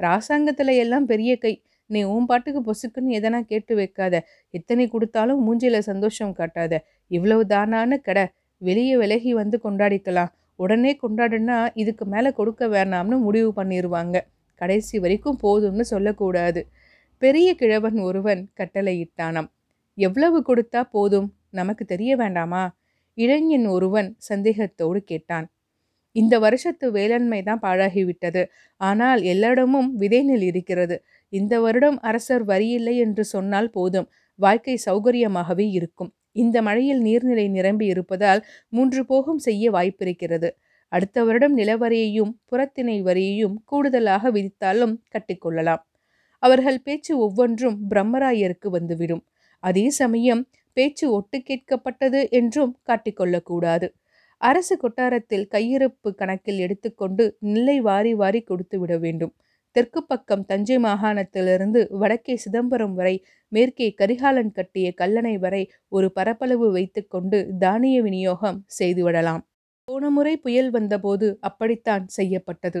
ராசாங்கத்தில் 0.00 0.72
எல்லாம் 0.84 1.06
பெரிய 1.06 1.32
கை. 1.38 1.52
நீ 1.90 2.00
உன் 2.12 2.26
பாட்டுக்கு 2.26 2.60
பொசுக்குன்னு 2.60 3.16
எதனா 3.18 3.40
கேட்டு 3.42 3.72
வைக்காத. 3.74 4.14
எத்தனை 4.54 4.84
கொடுத்தாலும் 4.88 5.40
மூஞ்சில 5.46 5.78
சந்தோஷம் 5.90 6.34
காட்டாத. 6.38 6.74
இவ்வளவு 7.10 7.42
தானான 7.46 7.98
கடை. 7.98 8.24
வெளியே 8.62 8.94
விலகி 8.96 9.32
வந்து 9.32 9.56
கொண்டாடிக்கலாம். 9.64 10.30
உடனே 10.58 10.92
கொண்டாடுனா 11.02 11.58
இதுக்கு 11.74 12.04
மேலே 12.06 12.30
கொடுக்க 12.32 12.62
வேணாம்னு 12.68 13.16
முடிவு 13.18 13.50
பண்ணிடுவாங்க 13.56 14.16
கடைசி 14.60 14.96
வரைக்கும் 14.98 15.38
போதும்னு 15.42 15.84
சொல்லக்கூடாது. 15.92 16.60
பெரிய 17.22 17.48
கிழவன் 17.54 17.98
ஒருவன் 17.98 18.40
கட்டளையிட்டானாம். 18.60 19.48
எவ்வளவு 19.98 20.38
கொடுத்தா 20.48 20.80
போதும்? 20.90 21.28
நமக்கு 21.50 21.84
தெரிய 21.84 22.12
வேண்டாமா? 22.16 22.62
இளைஞன் 23.18 23.66
ஒருவன் 23.66 24.08
சந்தேகத்தோடு 24.28 25.00
கேட்டான். 25.04 25.46
இந்த 26.16 26.38
வருஷத்து 26.38 26.86
வேளாண்மை 26.90 27.42
தான் 27.42 27.60
பாழாகிவிட்டது. 27.60 28.42
ஆனால் 28.80 29.22
எல்லாரிடமும் 29.22 30.00
விதைநெல் 30.00 30.42
இருக்கிறது. 30.42 30.96
இந்த 31.32 31.60
வருடம் 31.60 31.98
அரசர் 32.00 32.44
வரியில்லை 32.46 32.96
என்று 32.96 33.24
சொன்னால் 33.24 33.70
போதும். 33.70 34.08
வாழ்க்கை 34.38 34.76
சௌகரியமாகவே 34.86 35.70
இருக்கும். 35.70 36.10
இந்த 36.32 36.56
மழையில் 36.62 37.02
நீர்நிலை 37.02 37.46
நிரம்பி 37.50 37.86
இருப்பதால் 37.86 38.42
மூன்று 38.68 39.06
போகம் 39.06 39.38
செய்ய 39.38 39.70
வாய்ப்பிருக்கிறது. 39.70 40.50
அடுத்த 40.92 41.24
வருடம் 41.24 41.56
நிலவரியையும் 41.58 42.34
புறத்திணை 42.44 42.98
வரியையும் 43.02 43.56
கூடுதலாக 43.64 44.30
விதித்தாலும் 44.30 44.94
கட்டிக்கொள்ளலாம். 45.14 45.82
அவர்கள் 46.42 46.80
பேச்சு 46.82 47.12
ஒவ்வொன்றும் 47.18 47.78
பிரம்மராயருக்கு 47.90 48.68
வந்துவிடும். 48.68 49.22
அதே 49.62 49.86
சமயம் 50.00 50.42
பேச்சு 50.76 51.06
ஒட்டு 51.12 51.38
கேட்கப்பட்டது 51.48 52.20
என்றும் 52.30 52.72
காட்டிக்கொள்ளக்கூடாது. 52.88 53.88
அரசு 54.40 54.74
கொட்டாரத்தில் 54.76 55.46
கையிருப்பு 55.50 56.10
கணக்கில் 56.14 56.58
எடுத்துக்கொண்டு 56.58 57.24
நெல்லை 57.38 57.78
வாரி 57.80 58.12
வாரி 58.14 58.40
கொடுத்து 58.42 58.76
விட 58.80 58.92
வேண்டும். 58.98 59.32
தெற்கு 59.76 60.00
பக்கம் 60.04 60.44
தஞ்சை 60.44 60.76
மாகாணத்திலிருந்து 60.78 61.80
வடக்கே 61.98 62.34
சிதம்பரம் 62.36 62.94
வரை 62.94 63.14
மேற்கே 63.52 63.86
கரிகாலன் 63.92 64.52
கட்டிய 64.52 64.88
கல்லணை 65.00 65.34
வரை 65.38 65.62
ஒரு 65.88 66.08
பரப்பளவு 66.12 66.66
வைத்துக்கொண்டு 66.70 67.38
தானிய 67.58 67.96
விநியோகம் 68.02 68.58
செய்துவிடலாம். 68.78 69.42
போன 69.88 70.10
முறை 70.10 70.34
புயல் 70.36 70.70
வந்தபோது 70.70 71.28
அப்படித்தான் 71.40 72.04
செய்யப்பட்டது. 72.08 72.80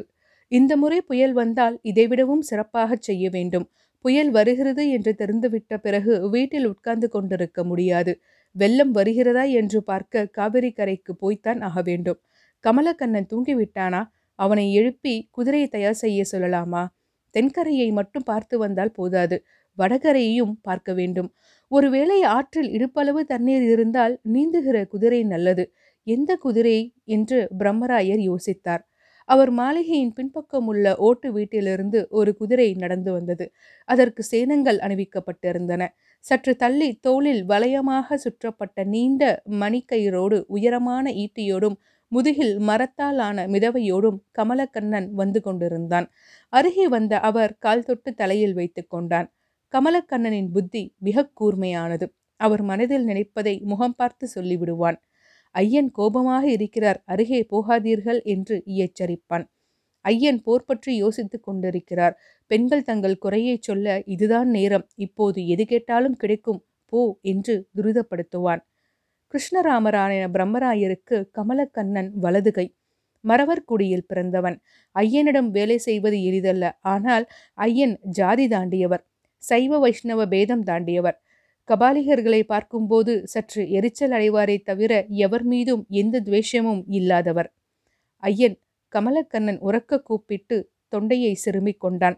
இந்த 0.52 0.72
முறை 0.76 1.00
புயல் 1.00 1.32
வந்தால் 1.32 1.76
இதைவிடவும் 1.82 2.40
சிறப்பாக 2.40 2.96
செய்ய 3.00 3.24
வேண்டும். 3.30 3.66
புயல் 4.04 4.30
வருகிறது 4.30 4.84
என்று 4.90 5.12
தெரிந்துவிட்ட 5.18 5.76
பிறகு 5.76 6.28
வீட்டில் 6.30 6.66
உட்கார்ந்து 6.66 7.08
கொண்டிருக்க 7.08 7.64
முடியாது. 7.64 8.12
வெள்ளம் 8.56 8.90
வருகிறதா 8.90 9.44
என்று 9.50 9.78
பார்க்க 9.82 10.24
காவிரி 10.26 10.70
கரைக்கு 10.72 11.12
போய்த்தான் 11.16 11.60
ஆக 11.60 11.82
வேண்டும். 11.82 12.18
கமலக்கண்ணன் 12.64 13.30
தூங்கிவிட்டானா? 13.30 14.02
அவனை 14.38 14.66
எழுப்பி 14.72 15.14
குதிரையை 15.30 15.68
தயார் 15.68 15.94
செய்ய 15.94 16.22
சொல்லலாமா? 16.32 16.82
தென்கரையை 17.34 17.88
மட்டும் 17.92 18.22
பார்த்து 18.22 18.58
வந்தால் 18.58 18.90
போதாது. 18.90 19.36
வடகரையையும் 19.78 20.54
பார்க்க 20.62 20.92
வேண்டும். 20.92 21.28
ஒருவேளை 21.70 22.22
ஆற்றில் 22.22 22.70
இடுப்பளவு 22.70 23.20
தண்ணீர் 23.24 23.62
இருந்தால் 23.62 24.20
நீந்துகிற 24.32 24.86
குதிரை 24.86 25.24
நல்லது. 25.24 25.64
எந்த 26.06 26.36
குதிரை? 26.36 26.78
என்று 27.04 27.38
பிரம்மராயர் 27.58 28.22
யோசித்தார். 28.30 28.82
அவர் 29.28 29.50
மாளிகையின் 29.50 30.12
பின்பக்கம் 30.12 30.66
உள்ள 30.66 30.94
ஓட்டு 30.98 31.32
வீட்டிலிருந்து 31.32 32.06
ஒரு 32.10 32.36
குதிரை 32.36 32.74
நடந்து 32.74 33.12
வந்தது. 33.12 33.46
அதற்கு 33.88 34.22
சேனங்கள் 34.22 34.78
அணிவிக்கப்பட்டிருந்தன. 34.78 35.82
சற்று 36.24 36.56
தள்ளி 36.56 36.88
தோளில் 37.00 37.42
வளையமாக 37.44 38.18
சுற்றப்பட்ட 38.24 38.84
நீண்ட 38.84 39.42
மணிக்கயிறோடு 39.60 40.38
உயரமான 40.46 41.10
ஈட்டியோடும் 41.10 41.76
முதுகில் 42.08 42.58
மரத்தால் 42.58 43.18
ஆன 43.18 43.46
மிதவையோடும் 43.46 44.18
கமலக்கண்ணன் 44.38 45.10
வந்து 45.10 45.40
கொண்டிருந்தான். 45.42 46.06
அருகே 46.52 46.88
வந்த 46.88 47.20
அவர் 47.20 47.56
கால் 47.58 47.84
தொட்டு 47.84 48.14
தலையில் 48.14 48.54
வைத்து 48.54 48.86
கொண்டான். 48.86 49.28
கமலக்கண்ணனின் 49.74 50.50
புத்தி 50.52 50.82
மிக 50.98 51.30
கூர்மையானது. 51.40 52.06
அவர் 52.36 52.62
மனதில் 52.62 53.04
நினைப்பதை 53.04 53.54
முகம் 53.64 53.94
பார்த்து 53.94 54.28
சொல்லிவிடுவான். 54.34 54.98
ஐயன் 55.54 55.90
கோபமாக 55.90 56.44
இருக்கிறார் 56.48 57.00
அருகே 57.06 57.40
போகாதீர்கள் 57.50 58.20
என்று 58.34 58.56
எச்சரிப்பான் 58.84 59.46
ஐயன் 60.04 60.40
போர் 60.42 60.64
பற்றி 60.64 60.92
யோசித்து 60.96 61.36
கொண்டிருக்கிறார். 61.40 62.14
பெண்கள் 62.50 62.84
தங்கள் 62.84 63.16
குறையை 63.18 63.56
சொல்ல 63.60 63.86
இதுதான் 64.06 64.48
நேரம் 64.48 64.86
இப்போது 64.96 65.40
எது 65.46 65.64
கேட்டாலும் 65.66 66.16
கிடைக்கும் 66.16 66.60
போ 66.92 67.02
என்று 67.22 67.54
துரிதப்படுத்துவான். 67.76 68.62
கிருஷ்ணராமரான 69.34 70.12
பிரம்மராயருக்கு 70.34 71.18
கமலக்கண்ணன் 71.34 72.10
வலதுகை 72.20 72.66
மறவர்குடியில் 73.24 74.06
பிறந்தவன். 74.06 74.56
ஐயனிடம் 74.96 75.50
வேலை 75.50 75.78
செய்வது 75.78 76.18
எளிதல்ல 76.22 76.64
ஆனால் 76.94 77.24
ஐயன் 77.58 77.94
ஜாதி 78.10 78.46
தாண்டியவர். 78.48 79.02
சைவ 79.42 79.78
வைஷ்ணவ 79.78 80.26
பேதம் 80.26 80.64
தாண்டியவர். 80.64 81.16
கபாலிகர்களை 81.68 82.40
பார்க்கும்போது 82.42 83.12
சற்று 83.24 83.62
எரிச்சல் 83.70 84.10
அடைவாரே 84.10 84.56
தவிர 84.62 84.92
எவர் 85.24 85.44
மீதும் 85.44 85.82
எந்த 85.88 86.16
துவேஷமும் 86.20 86.82
இல்லாதவர். 86.88 87.50
ஐயன் 88.22 88.56
கமலக்கண்ணன் 88.92 89.60
உறக்க 89.60 90.00
கூப்பிட்டு 90.00 90.56
தொண்டையை 90.88 91.34
சிறுமிக் 91.34 91.80
கொண்டான். 91.80 92.16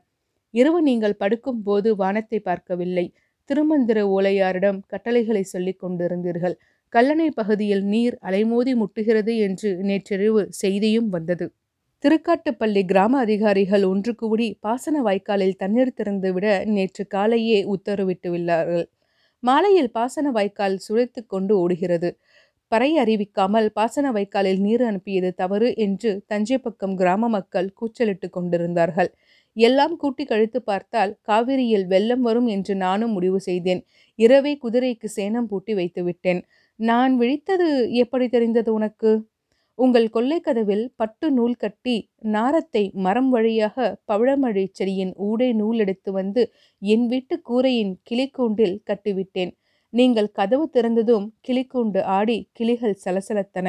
இரவு 0.55 0.81
நீங்கள் 0.83 1.21
படுக்கும்போது 1.21 1.89
வானத்தை 1.97 2.39
பார்க்கவில்லை. 2.41 3.07
திருமந்திர 3.51 3.99
ஓலையாரிடம் 4.09 4.81
கட்டளைகளை 4.87 5.43
சொல்லிக் 5.43 5.83
கொண்டிருந்தீர்கள். 5.83 6.57
கல்லணை 6.93 7.29
பகுதியில் 7.35 7.85
நீர் 7.85 8.17
அலைமோதி 8.23 8.73
முட்டுகிறது 8.75 9.33
என்று 9.39 9.71
நேற்றிரவு 9.83 10.43
செய்தியும் 10.51 11.09
வந்தது. 11.09 11.47
திருக்காட்டுப்பள்ளி 12.05 12.83
கிராம 12.85 13.19
அதிகாரிகள் 13.19 13.85
ஒன்று 13.85 14.13
கூடி 14.15 14.49
பாசன 14.61 15.03
வாய்க்காலில் 15.03 15.57
தண்ணீர் 15.57 15.97
திறந்துவிட 15.97 16.47
நேற்று 16.67 17.05
காலையே 17.15 17.59
உத்தரவிட்டுள்ளார்கள் 17.75 18.85
மாலையில் 19.45 19.91
பாசன 19.91 20.27
வாய்க்கால் 20.31 20.77
சுழைத்து 20.87 21.21
கொண்டு 21.27 21.55
ஓடுகிறது. 21.63 22.11
பறை 22.73 22.91
அறிவிக்காமல் 22.99 23.69
பாசன 23.71 24.07
வாய்க்காலில் 24.13 24.61
நீர் 24.61 24.83
அனுப்பியது 24.83 25.31
தவறு 25.35 25.69
என்று 25.77 26.11
தஞ்சை 26.27 26.59
பக்கம் 26.59 26.95
கிராம 26.97 27.29
மக்கள் 27.29 27.69
கூச்சலிட்டு 27.73 28.29
கொண்டிருந்தார்கள். 28.31 29.11
எல்லாம் 29.57 29.95
கூட்டி 29.97 30.25
கழித்து 30.25 30.61
பார்த்தால் 30.63 31.13
காவிரியில் 31.23 31.87
வெள்ளம் 31.87 32.23
வரும் 32.23 32.49
என்று 32.49 32.75
நானும் 32.77 33.13
முடிவு 33.13 33.41
செய்தேன். 33.41 33.83
இரவே 34.19 34.53
குதிரைக்கு 34.65 35.09
சேனம் 35.17 35.49
பூட்டி 35.49 35.75
வைத்து 35.75 36.03
விட்டேன் 36.05 36.41
நான் 36.79 37.13
விழித்தது 37.21 37.69
எப்படி 38.05 38.27
தெரிந்தது 38.29 38.71
உனக்கு? 38.75 39.13
உங்கள் 39.79 40.07
கொல்லைக்கதவில் 40.15 40.85
பட்டு 41.01 41.27
நூல் 41.37 41.57
கட்டி 41.63 41.95
நாரத்தை 42.35 42.83
மரம் 43.05 43.31
வழியாக 43.35 43.87
பவழமழை 44.11 44.65
செடியின் 44.79 45.13
ஊடே 45.29 45.49
நூல் 45.61 45.79
எடுத்து 45.85 46.11
வந்து 46.13 46.43
என் 46.83 47.07
வீட்டு 47.13 47.37
கூரையின் 47.49 47.93
கிளிக்கூண்டில் 48.09 48.77
கட்டிவிட்டேன். 48.91 49.53
நீங்கள் 49.93 50.31
கதவு 50.39 50.67
திறந்ததும் 50.77 51.27
கிளிக்கூண்டு 51.47 52.01
ஆடி 52.19 52.39
கிளிகள் 52.53 52.95
சலசலத்தன 53.05 53.67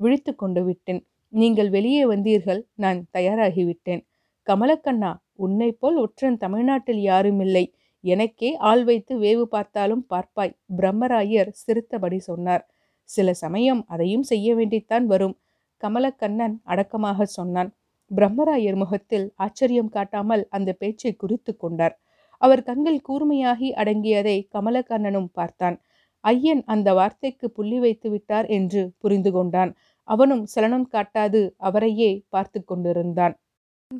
விழித்து 0.00 0.32
கொண்டு 0.34 0.62
விட்டேன். 0.68 1.00
நீங்கள் 1.32 1.70
வெளியே 1.76 2.04
வந்தீர்கள் 2.12 2.60
நான் 2.84 3.00
தயாராகிவிட்டேன். 3.16 4.02
கமலக்கண்ணா 4.46 5.12
உன்னை 5.46 5.70
போல் 5.72 5.98
ஒற்றன் 6.04 6.38
தமிழ்நாட்டில் 6.44 7.02
யாருமில்லை. 7.10 7.64
எனக்கே 8.04 8.50
ஆள் 8.70 8.82
வைத்து 8.84 9.12
வேவு 9.24 9.44
பார்த்தாலும் 9.54 10.04
பார்ப்பாய். 10.12 10.56
பிரம்மராயர் 10.78 11.52
சிரித்தபடி 11.62 12.18
சொன்னார். 12.30 12.64
சில 13.10 13.28
சமயம் 13.44 13.82
அதையும் 13.94 14.26
செய்ய 14.30 14.48
வேண்டித்தான் 14.54 15.06
வரும். 15.12 15.36
கமலக்கண்ணன் 15.84 16.54
அடக்கமாக 16.62 17.24
சொன்னான். 17.24 17.70
பிரம்மராயர் 18.10 18.74
முகத்தில் 18.74 19.26
ஆச்சரியம் 19.36 19.88
காட்டாமல் 19.88 20.44
அந்த 20.48 20.70
பேச்சை 20.72 21.12
குறித்து 21.12 21.56
கொண்டார். 21.56 21.94
அவர் 22.42 22.62
கண்கள் 22.62 23.00
கூர்மையாகி 23.08 23.68
அடங்கியதை 23.74 24.36
கமலக்கண்ணனும் 24.54 25.30
பார்த்தான். 25.32 25.76
ஐயன் 26.24 26.62
அந்த 26.64 26.88
வார்த்தைக்கு 26.94 27.46
புள்ளி 27.50 27.78
வைத்து 27.78 28.08
விட்டார் 28.10 28.46
என்று 28.46 28.80
புரிந்து 28.98 29.32
கொண்டான். 29.32 29.72
அவனும் 30.08 30.44
சலனம் 30.46 30.88
காட்டாது 30.92 31.40
அவரையே 31.56 32.10
பார்த்து 32.28 32.64
கொண்டிருந்தான். 32.64 33.34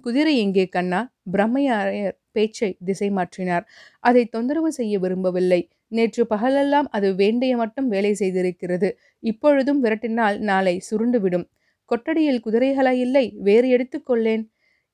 குதிரை 0.05 0.33
எங்கே 0.39 0.65
கண்ணா? 0.67 1.01
பிரம்மையாரையர் 1.33 2.17
பேச்சை 2.33 2.71
திசை 2.85 3.09
மாற்றினார். 3.11 3.65
அதை 4.05 4.23
தொந்தரவு 4.25 4.73
செய்ய 4.73 4.95
விரும்பவில்லை. 4.99 5.61
நேற்று 5.89 6.23
பகலெல்லாம் 6.27 6.89
அது 6.91 7.09
வேண்டிய 7.15 7.53
மட்டும் 7.57 7.89
வேலை 7.89 8.13
செய்திருக்கிறது. 8.19 8.89
இப்பொழுதும் 9.23 9.81
விரட்டினால் 9.85 10.37
நாளை 10.41 10.75
சுருண்டுவிடும் 10.91 11.47
கொட்டடியில் 11.91 12.45
குதிரைகளா 12.47 12.93
இல்லை 13.05 13.27
வேறு 13.39 13.69
எடுத்துக்கொள்ளேன் 13.77 14.45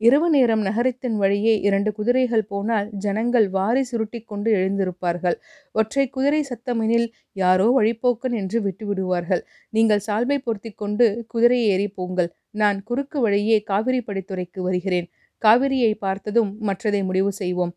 இரவு 0.01 0.29
நேரம் 0.31 0.61
நகரத்தின் 0.61 1.17
வழியே 1.17 1.53
இரண்டு 1.61 1.91
குதிரைகள் 1.93 2.47
போனால் 2.47 2.89
ஜனங்கள் 2.95 3.47
வாரி 3.49 3.83
சுருட்டி 3.83 4.21
கொண்டு 4.23 4.49
எழுந்திருப்பார்கள். 4.53 5.37
ஒற்றை 5.73 6.05
குதிரை 6.09 6.41
சத்தமெனில் 6.51 7.07
யாரோ 7.33 7.67
வழிப்போக்கன் 7.79 8.35
என்று 8.35 8.61
விட்டுவிடுவார்கள் 8.61 9.43
நீங்கள் 9.71 10.05
சால்வை 10.07 10.39
பொருத்தி 10.39 10.71
கொண்டு 10.73 11.07
குதிரை 11.29 11.61
ஏறி 11.67 11.89
போங்கள். 11.89 12.31
நான் 12.51 12.83
குறுக்கு 12.83 13.21
வழியே 13.21 13.59
காவிரி 13.63 14.01
படித்துறைக்கு 14.01 14.61
வருகிறேன். 14.61 15.09
காவிரியை 15.43 15.93
பார்த்ததும் 15.95 16.51
மற்றதை 16.63 17.03
முடிவு 17.05 17.33
செய்வோம். 17.33 17.73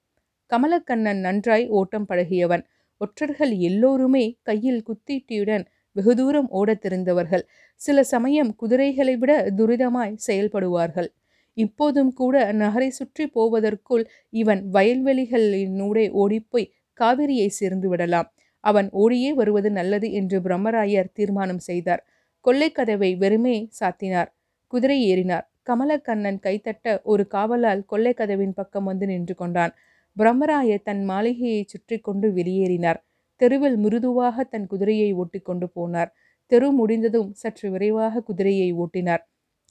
கமலக்கண்ணன் 0.52 1.22
நன்றாய் 1.28 1.68
ஓட்டம் 1.70 2.10
பழகியவன். 2.10 2.66
ஒற்றர்கள் 3.02 3.54
எல்லோருமே 3.70 4.26
கையில் 4.42 4.84
குத்தீட்டியுடன் 4.84 5.66
வெகு 5.98 6.14
தூரம் 6.16 6.50
ஓடத் 6.52 6.82
தெரிந்தவர்கள். 6.82 7.44
சில 7.82 7.98
சமயம் 8.04 8.52
குதிரைகளை 8.56 9.16
விட 9.18 9.32
துரிதமாய் 9.58 10.18
செயல்படுவார்கள். 10.28 11.10
இப்போதும் 11.58 12.12
கூட 12.14 12.36
நகரை 12.54 12.90
சுற்றி 12.90 13.26
போவதற்குள் 13.28 14.04
இவன் 14.34 14.62
வயல்வெளிகளினூடே 14.74 16.06
ஓடிப்போய் 16.24 16.72
காவிரியை 17.00 17.50
சேர்ந்து 17.60 17.88
விடலாம். 17.90 18.30
அவன் 18.64 18.88
ஓடியே 18.94 19.32
வருவது 19.34 19.70
நல்லது 19.72 20.08
என்று 20.12 20.38
பிரம்மராயர் 20.42 21.14
தீர்மானம் 21.14 21.60
செய்தார். 21.60 22.02
கொள்ளைக்கதவை 22.46 23.12
வெறுமே 23.18 23.58
சாத்தினார். 23.80 24.30
குதிரை 24.74 25.00
ஏறினார். 25.12 25.46
கமலக்கண்ணன் 25.70 26.40
கைத்தட்ட 26.44 26.88
ஒரு 27.04 27.24
காவலால் 27.34 27.82
கொள்ளைக்கதவின் 27.92 28.56
பக்கம் 28.56 28.84
வந்து 28.84 29.06
நின்று 29.06 29.36
கொண்டான். 29.36 29.74
பிரம்மராயர் 30.18 30.86
தன் 30.86 31.04
மாளிகையை 31.06 31.64
சுற்றி 31.68 31.98
கொண்டு 32.00 32.28
வெளியேறினார். 32.30 33.00
தெருவில் 33.42 33.78
மிருதுவாக 33.78 34.44
தன் 34.44 34.68
குதிரையை 34.68 35.10
ஓட்டிக்கொண்டு 35.14 35.68
போனார். 35.76 36.12
தெரு 36.52 36.72
முடிந்ததும் 36.72 37.30
சற்று 37.34 37.68
விரைவாக 37.72 38.22
குதிரையை 38.22 38.70
ஓட்டினார். 38.74 39.24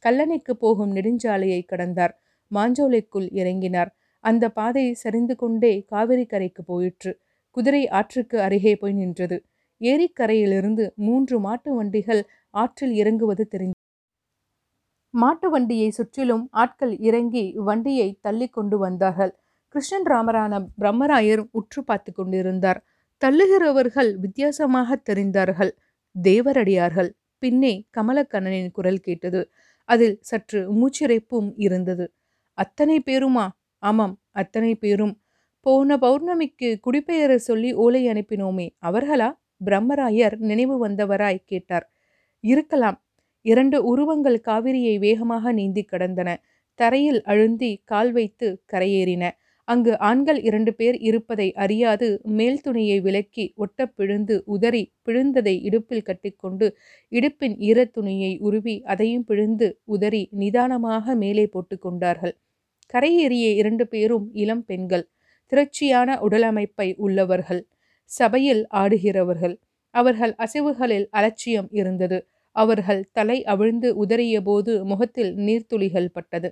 கல்லணைக்கு 0.04 0.52
போகும் 0.58 0.92
நெடுஞ்சாலையை 0.94 1.60
கடந்தார். 1.64 2.14
மாஞ்சோலைக்குள் 2.50 3.28
இறங்கினார். 3.32 3.90
அந்த 4.24 4.44
பாதை 4.50 4.84
சரிந்து 4.94 5.34
கொண்டே 5.36 5.72
காவிரி 5.88 6.26
கரைக்கு 6.26 6.62
போயிற்று. 6.64 7.12
குதிரை 7.56 7.82
ஆற்றுக்கு 7.88 8.36
அருகே 8.40 8.74
போய் 8.76 8.92
நின்றது. 8.92 9.38
ஏரிக்கரையிலிருந்து 9.80 10.84
மூன்று 10.96 11.36
மாட்டு 11.40 11.70
வண்டிகள் 11.74 12.22
ஆற்றில் 12.54 12.94
இறங்குவது 12.94 13.44
தெரிந்தது 13.48 13.74
மாட்டு 15.14 15.48
வண்டியை 15.50 15.88
சுற்றிலும் 15.90 16.44
ஆட்கள் 16.50 16.92
இறங்கி 16.98 17.42
வண்டியை 17.58 18.08
தள்ளி 18.20 18.48
கொண்டு 18.48 18.76
வந்தார்கள். 18.78 19.32
கிருஷ்ணன் 19.74 20.06
ராமரான 20.06 20.54
பிரம்மராயர் 20.80 21.42
உற்று 21.50 21.80
பார்த்து 21.84 22.10
கொண்டிருந்தார். 22.12 22.80
தள்ளுகிறவர்கள் 23.24 24.14
வித்தியாசமாக 24.14 25.02
தெரிந்தார்கள். 25.10 25.70
தேவரடியார்கள். 26.22 27.10
பின்னே 27.38 27.86
கமலக்கண்ணனின் 27.96 28.70
குரல் 28.70 29.00
கேட்டது. 29.00 29.50
அதில் 29.84 30.18
சற்று 30.20 30.60
மூச்சிறைப்பும் 30.72 31.52
இருந்தது. 31.56 32.12
அத்தனை 32.52 33.02
பேருமா? 33.06 33.48
ஆமாம் 33.78 34.22
அத்தனை 34.30 34.74
பேரும். 34.74 35.20
போன 35.60 35.96
பௌர்ணமிக்கு 35.96 36.76
குடிபெயர 36.80 37.34
சொல்லி 37.38 37.72
ஓலை 37.74 38.06
அனுப்பினோமே 38.06 38.68
அவர்களா? 38.82 39.38
பிரம்மராயர் 39.64 40.36
நினைவு 40.36 40.88
வந்தவராய் 40.88 41.44
கேட்டார். 41.44 41.92
இருக்கலாம். 42.40 42.98
இரண்டு 43.42 43.84
உருவங்கள் 43.84 44.40
காவிரியை 44.44 44.98
வேகமாக 44.98 45.52
நீந்தி 45.52 45.84
கடந்தன. 45.92 46.36
தரையில் 46.74 47.22
அழுந்தி 47.22 47.76
கால் 47.84 48.12
வைத்து 48.12 48.62
கரையேறின. 48.72 49.30
அங்கு 49.68 49.92
ஆண்கள் 50.00 50.38
இரண்டு 50.40 50.72
பேர் 50.74 50.96
இருப்பதை 51.00 51.46
அறியாது 51.56 52.08
மேல் 52.30 52.60
துணியை 52.60 52.98
விலக்கி 53.00 53.44
ஒட்ட 53.54 53.86
பிழுந்து 53.88 54.34
உதறி 54.46 54.82
பிழுந்ததை 55.04 55.54
இடுப்பில் 55.62 56.02
கட்டிக்கொண்டு 56.02 56.66
இடுப்பின் 57.12 57.56
ஈர 57.60 57.78
துணியை 57.86 58.32
உருவி 58.38 58.76
அதையும் 58.84 59.24
பிழுந்து 59.24 59.68
உதறி 59.84 60.22
நிதானமாக 60.32 61.14
மேலே 61.14 61.46
போட்டுக்கொண்டார்கள் 61.46 62.34
கரையேறிய 62.94 63.46
இரண்டு 63.54 63.84
பேரும் 63.88 64.26
இளம் 64.34 64.64
பெண்கள் 64.64 65.06
திரட்சியான 65.52 66.10
உடலமைப்பை 66.20 66.88
உள்ளவர்கள் 66.96 67.62
சபையில் 68.10 68.62
ஆடுகிறவர்கள். 68.74 69.56
அவர்கள் 69.94 70.34
அசைவுகளில் 70.38 71.06
அலட்சியம் 71.10 71.68
இருந்தது. 71.72 72.18
அவர்கள் 72.56 73.02
தலை 73.12 73.38
அவிழ்ந்து 73.44 73.88
உதறிய 74.04 74.36
போது 74.42 74.72
முகத்தில் 74.84 75.32
நீர்த்துளிகள் 75.36 76.12
பட்டது. 76.12 76.48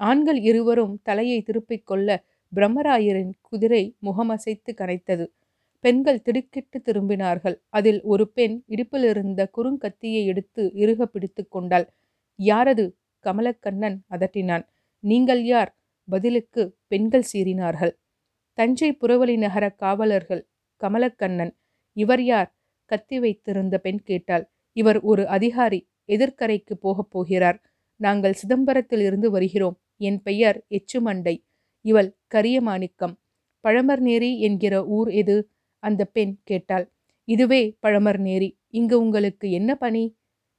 ஆண்கள் 0.00 0.40
இருவரும் 0.40 0.94
தலையை 1.02 1.38
திருப்பிக் 1.42 1.86
கொள்ள 1.86 2.08
பிரம்மராயரின் 2.54 3.32
குதிரை 3.40 3.96
முகமசைத்து 4.02 4.74
கரைத்தது. 4.74 5.32
பெண்கள் 5.80 6.22
திடுக்கிட்டு 6.22 6.78
திரும்பினார்கள். 6.78 7.60
அதில் 7.68 8.02
ஒரு 8.02 8.28
பெண் 8.28 8.62
இடுப்பிலிருந்த 8.68 9.48
குறுங்கத்தியை 9.56 10.24
எடுத்து 10.24 10.72
இறுக 10.74 11.06
பிடித்து 11.06 11.48
கொண்டாள். 11.48 11.92
யாரது? 12.38 12.92
கமலக்கண்ணன் 13.22 13.98
அதட்டினான். 14.10 14.66
நீங்கள் 15.00 15.44
யார்? 15.44 15.76
பதிலுக்கு 16.08 16.76
பெண்கள் 16.86 17.24
சீறினார்கள். 17.32 17.96
தஞ்சை 18.52 18.92
புறவழி 18.92 19.38
நகர 19.38 19.70
காவலர்கள். 19.70 20.48
கமலக்கண்ணன். 20.80 21.56
இவர் 21.92 22.22
யார்? 22.22 22.56
கத்தி 22.84 23.20
வைத்திருந்த 23.20 23.78
பெண் 23.78 24.02
கேட்டாள். 24.02 24.50
இவர் 24.72 25.00
ஒரு 25.00 25.28
அதிகாரி. 25.28 25.88
எதிர்க்கரைக்கு 26.06 26.74
போகப் 26.80 27.10
போகிறார். 27.10 27.62
நாங்கள் 27.96 28.34
சிதம்பரத்தில் 28.34 29.00
இருந்து 29.00 29.30
வருகிறோம். 29.30 29.80
என் 29.96 30.22
பெயர் 30.22 30.66
எச்சுமண்டை. 30.70 31.46
இவள் 31.90 32.10
கரியமாணிக்கம் 32.34 33.14
பழமர்நேரி 33.64 34.30
என்கிற 34.38 34.74
ஊர் 34.96 35.10
எது? 35.20 35.36
அந்த 35.82 36.02
பெண் 36.06 36.34
கேட்டாள். 36.44 36.86
இதுவே 37.28 37.62
பழமர்நேரி 37.82 38.48
இங்கு 38.70 38.96
உங்களுக்கு 39.00 39.46
என்ன 39.50 39.70
பணி? 39.74 40.04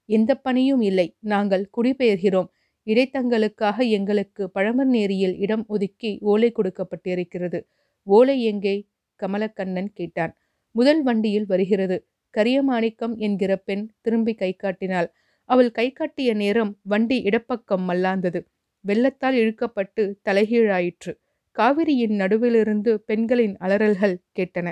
எந்த 0.09 0.31
பணியும் 0.35 0.81
இல்லை 0.81 1.07
நாங்கள் 1.33 1.63
குடிபெயர்கிறோம். 1.77 2.49
இடைத்தங்களுக்காக 2.87 3.77
எங்களுக்கு 3.89 4.43
பழமர்நேரியில் 4.55 5.35
இடம் 5.37 5.65
ஒதுக்கி 5.67 6.11
ஓலை 6.21 6.49
கொடுக்கப்பட்டிருக்கிறது. 6.51 7.59
ஓலை 8.07 8.37
எங்கே? 8.43 8.75
கமலக்கண்ணன் 9.19 9.89
கேட்டான். 9.93 10.33
முதல் 10.75 11.01
வண்டியில் 11.03 11.47
வருகிறது. 11.47 11.97
கரியமாணிக்கம் 12.37 13.15
என்கிற 13.17 13.51
பெண் 13.67 13.83
திரும்பி 14.01 14.33
கை 14.33 14.51
காட்டினாள். 14.53 15.09
அவள் 15.49 15.71
கை 15.71 15.87
காட்டிய 15.91 16.29
நேரம் 16.33 16.71
வண்டி 16.83 17.17
இடப்பக்கம் 17.23 17.85
மல்லாந்தது. 17.89 18.41
வெள்ளத்தால் 18.81 19.35
இழுக்கப்பட்டு 19.35 20.03
தலைகீழாயிற்று. 20.29 21.13
காவிரியின் 21.55 22.15
நடுவிலிருந்து 22.15 22.91
பெண்களின் 23.05 23.55
அலறல்கள் 23.57 24.15
கேட்டன. 24.39 24.67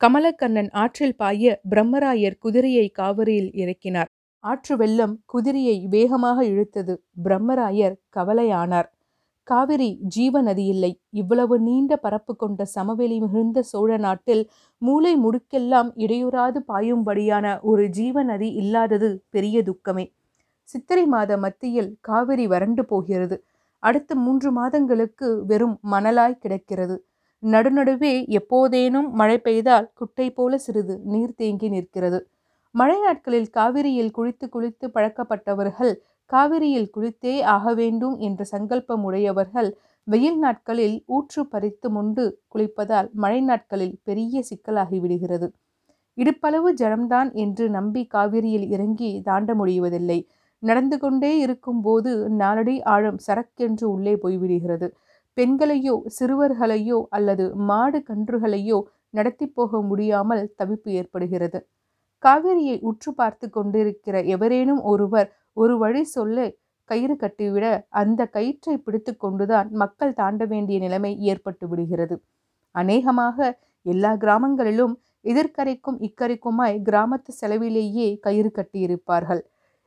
கமலக்கண்ணன் 0.00 0.70
ஆற்றில் 0.72 1.16
பாய 1.16 1.60
பிரம்மராயர் 1.70 2.38
குதிரையை 2.38 2.88
காவிரியில் 2.88 3.50
இறக்கினார். 3.52 4.10
ஆற்று 4.44 4.76
வெள்ளம் 4.76 5.14
குதிரையை 5.24 5.86
வேகமாக 5.90 6.44
இழுத்தது 6.44 6.94
பிரம்மராயர் 7.24 7.96
கவலையானார். 8.16 8.88
காவிரி 9.42 9.88
ஜீவ 10.02 10.42
நதியில்லை 10.42 10.90
இவ்வளவு 11.10 11.60
நீண்ட 11.60 11.96
பரப்பு 11.96 12.36
கொண்ட 12.36 12.64
சமவெளி 12.64 13.20
மிகுந்த 13.20 13.62
சோழ 13.62 13.96
நாட்டில் 13.96 14.50
மூளை 14.78 15.12
முடுக்கெல்லாம் 15.16 15.90
இடையூறாது 15.96 16.60
பாயும்படியான 16.68 17.60
ஒரு 17.60 17.88
ஜீவ 17.88 18.22
நதி 18.22 18.48
இல்லாதது 18.52 19.24
பெரிய 19.30 19.62
துக்கமே. 19.62 20.04
சித்திரை 20.64 21.06
மாத 21.06 21.36
மத்தியில் 21.36 21.96
காவிரி 22.00 22.46
வறண்டு 22.46 22.84
போகிறது. 22.84 23.36
அடுத்த 23.82 24.14
மூன்று 24.14 24.52
மாதங்களுக்கு 24.52 25.44
வெறும் 25.46 25.78
மணலாய் 25.90 26.40
கிடக்கிறது. 26.42 26.96
நடுநடுவே 27.42 28.12
எப்போதேனும் 28.38 29.08
மழை 29.10 29.38
பெய்தால் 29.38 29.90
குட்டை 29.94 30.30
போல 30.30 30.58
சிறிது 30.58 31.00
நீர் 31.04 31.34
தேங்கி 31.34 31.68
நிற்கிறது. 31.68 32.28
மழை 32.74 33.00
நாட்களில் 33.00 33.50
காவிரியில் 33.50 34.10
குளித்து 34.18 34.46
குளித்து 34.48 34.86
பழக்கப்பட்டவர்கள் 34.94 35.92
காவிரியில் 36.30 36.90
குளித்தே 36.96 37.42
ஆக 37.42 37.74
வேண்டும் 37.74 38.16
என்ற 38.18 38.44
சங்கல்பம் 38.44 39.02
உடையவர்கள் 39.04 39.68
வெயில் 40.06 40.38
நாட்களில் 40.38 40.96
ஊற்று 41.06 41.42
பறித்து 41.46 41.88
முண்டு 41.90 42.24
குளிப்பதால் 42.54 43.10
மழை 43.12 43.40
நாட்களில் 43.40 44.00
பெரிய 44.02 44.42
சிக்கலாகி 44.50 44.98
விடுகிறது. 45.00 45.46
இடுப்பளவு 46.18 46.70
ஜலம்தான் 46.80 47.32
என்று 47.34 47.70
நம்பி 47.70 48.06
காவிரியில் 48.06 48.66
இறங்கி 48.68 49.20
தாண்ட 49.24 49.54
முடிவதில்லை. 49.54 50.18
நடந்து 50.68 50.96
கொண்டே 50.98 51.32
இருக்கும்போது 51.44 52.10
நாளடி 52.40 52.76
ஆழம் 52.94 53.20
சரக்கென்று 53.26 53.86
உள்ளே 53.94 54.14
போய்விடுகிறது. 54.22 54.88
பெண்களையோ 55.36 55.94
சிறுவர்களையோ 56.16 56.98
அல்லது 57.16 57.44
மாடு 57.68 57.98
கன்றுகளையோ 58.10 58.78
நடத்தி 59.10 59.46
போக 59.58 59.80
முடியாமல் 59.90 60.44
தவிப்பு 60.58 60.90
ஏற்படுகிறது. 61.00 61.58
காவிரியை 62.22 62.76
உற்று 62.90 63.10
பார்த்து 63.14 63.46
கொண்டிருக்கிற 63.50 64.16
எவரேனும் 64.34 64.82
ஒருவர் 64.92 65.28
ஒரு 65.56 65.74
வழி 65.78 66.02
சொல்ல 66.16 66.46
கயிறு 66.90 67.14
கட்டிவிட 67.16 67.66
அந்த 68.00 68.20
கயிற்றை 68.36 68.74
பிடித்து 68.76 69.12
கொண்டுதான் 69.16 69.68
மக்கள் 69.82 70.16
தாண்ட 70.20 70.42
வேண்டிய 70.44 70.78
நிலைமை 70.78 71.12
ஏற்பட்டு 71.30 71.64
விடுகிறது. 71.68 72.16
அநேகமாக 72.74 73.38
எல்லா 73.86 74.12
கிராமங்களிலும் 74.16 74.94
எதிர்கரைக்கும் 75.24 75.98
இக்கரைக்குமாய் 76.06 76.76
கிராமத்து 76.88 77.32
செலவிலேயே 77.40 78.08
கயிறு 78.26 78.50
கட்டியிருப்பார்கள். 78.58 79.42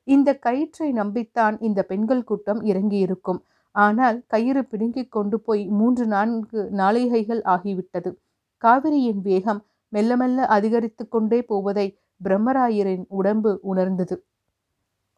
இந்த 0.07 0.33
கயிற்றை 0.33 0.93
நம்பித்தான் 0.93 1.61
இந்த 1.61 1.83
பெண்கள் 1.83 2.23
கூட்டம் 2.23 2.61
இறங்கியிருக்கும். 2.61 3.39
ஆனால் 3.71 4.23
கயிறு 4.27 4.65
பிடுங்கிக் 4.65 5.11
கொண்டு 5.11 5.39
போய் 5.39 5.67
மூன்று 5.67 6.07
நான்கு 6.07 6.69
நாளிகைகள் 6.71 7.41
ஆகிவிட்டது. 7.41 8.11
காவிரியின் 8.63 9.21
வேகம் 9.21 9.65
மெல்ல 9.89 10.15
மெல்ல 10.15 10.45
அதிகரித்து 10.45 11.07
கொண்டே 11.07 11.41
போவதை 11.41 11.99
பிரம்மராயரின் 12.23 13.05
உடம்பு 13.09 13.59
உணர்ந்தது. 13.61 14.15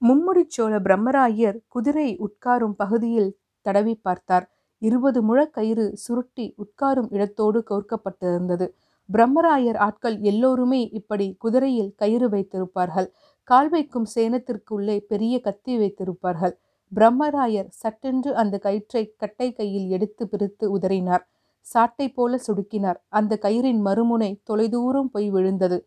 மும்முடிச்சோழ 0.01 0.73
பிரம்மராயர் 0.79 1.57
குதிரை 1.67 2.09
உட்காரும் 2.17 2.75
பகுதியில் 2.77 3.37
தடவி 3.61 3.95
பார்த்தார். 3.95 4.45
இருபது 4.81 5.19
முழக்கயிறு 5.21 5.53
கயிறு 5.55 5.85
சுருட்டி 5.95 6.55
உட்காரும் 6.57 7.09
இடத்தோடு 7.11 7.63
கோர்க்கப்பட்டிருந்தது. 7.69 8.67
பிரம்மராயர் 9.09 9.77
ஆட்கள் 9.77 10.19
எல்லோருமே 10.21 10.81
இப்படி 10.89 11.35
குதிரையில் 11.39 11.95
கயிறு 11.95 12.29
வைத்திருப்பார்கள். 12.29 13.07
கால் 13.49 13.69
வைக்கும் 13.69 14.07
சேனத்திற்குள்ளே 14.15 14.95
பெரிய 15.11 15.35
கத்தி 15.39 15.73
வைத்திருப்பார்கள். 15.77 16.53
பிரம்மராயர் 16.91 17.69
சட்டென்று 17.81 18.31
அந்த 18.41 18.55
கயிற்றை 18.57 19.03
கட்டை 19.21 19.47
கையில் 19.53 19.87
எடுத்து 19.95 20.23
பிரித்து 20.27 20.65
உதறினார். 20.75 21.23
சாட்டை 21.67 22.07
போல 22.09 22.39
சுடுக்கினார். 22.47 22.99
அந்த 23.09 23.33
கயிறின் 23.41 23.81
மறுமுனை 23.87 24.29
தொலைதூரம் 24.43 25.09
போய் 25.11 25.29
விழுந்தது. 25.29 25.77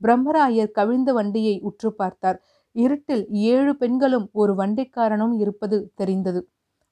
பிரம்மராயர் 0.00 0.72
கவிழ்ந்த 0.78 1.12
வண்டியை 1.12 1.54
உற்று 1.60 1.90
பார்த்தார். 1.92 2.38
இருட்டில் 2.76 3.24
ஏழு 3.52 3.72
பெண்களும் 3.76 4.26
ஒரு 4.32 4.52
வண்டிக்காரனும் 4.54 5.34
இருப்பது 5.38 5.78
தெரிந்தது. 5.94 6.40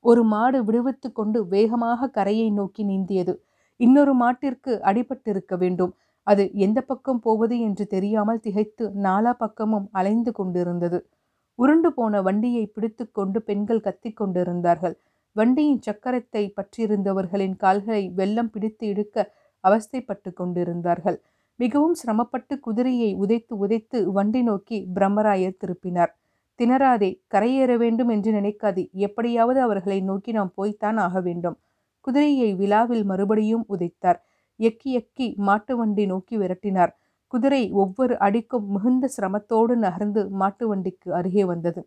ஒரு 0.05 0.23
மாடு 0.25 0.59
விடுவித்து 0.65 1.09
கொண்டு 1.13 1.39
வேகமாக 1.47 2.09
கரையை 2.09 2.49
நோக்கி 2.51 2.83
நீந்தியது. 2.85 3.35
இன்னொரு 3.81 4.13
மாட்டிற்கு 4.15 4.73
அடிபட்டிருக்க 4.91 5.55
வேண்டும். 5.59 5.93
அது 6.27 6.45
எந்த 6.57 6.79
பக்கம் 6.81 7.21
போவது 7.21 7.57
என்று 7.61 7.85
தெரியாமல் 7.87 8.41
திகைத்து 8.41 8.85
நாலா 9.03 9.33
பக்கமும் 9.39 9.87
அலைந்து 9.93 10.33
கொண்டிருந்தது. 10.33 10.99
உருண்டு 11.59 11.91
போன 11.93 12.23
வண்டியை 12.23 12.65
பிடித்து 12.67 13.05
கொண்டு 13.11 13.39
பெண்கள் 13.43 13.85
கத்திக் 13.87 14.17
கொண்டிருந்தார்கள். 14.17 14.97
வண்டியின் 15.37 15.83
சக்கரத்தை 15.87 16.43
பற்றியிருந்தவர்களின் 16.59 17.57
கால்களை 17.57 18.03
வெள்ளம் 18.15 18.51
பிடித்து 18.51 18.85
இழுக்க 18.87 19.17
அவஸ்தைப்பட்டு 19.65 20.31
கொண்டிருந்தார்கள். 20.33 21.19
மிகவும் 21.61 21.95
சிரமப்பட்டு 21.95 22.55
குதிரையை 22.61 23.11
உதைத்து 23.17 23.55
உதைத்து 23.65 23.99
வண்டி 24.13 24.43
நோக்கி 24.43 24.79
பிரம்மராயர் 24.95 25.61
திருப்பினார் 25.63 26.13
திணறாதே 26.61 27.11
கரையேற 27.35 27.71
வேண்டும் 27.77 28.09
என்று 28.09 28.31
நினைக்காது. 28.33 28.83
எப்படியாவது 29.07 29.61
அவர்களை 29.61 29.99
நோக்கி 30.01 30.31
நாம் 30.33 30.53
போய்த்தான் 30.55 30.99
ஆக 30.99 31.21
வேண்டும். 31.21 31.57
குதிரையை 32.05 32.51
விழாவில் 32.55 33.05
மறுபடியும் 33.05 33.65
உதைத்தார். 33.75 34.21
எக்கி 34.61 34.91
எக்கி 34.93 35.27
மாட்டு 35.49 35.75
வண்டி 35.77 36.05
நோக்கி 36.07 36.37
விரட்டினார். 36.39 36.93
குதிரை 37.33 37.63
ஒவ்வொரு 37.83 38.15
அடிக்கும் 38.19 38.67
மிகுந்த 38.75 39.09
சிரமத்தோடு 39.17 39.75
நகர்ந்து 39.77 40.23
மாட்டு 40.41 40.65
வண்டிக்கு 40.69 41.09
அருகே 41.13 41.45
வந்தது. 41.45 41.81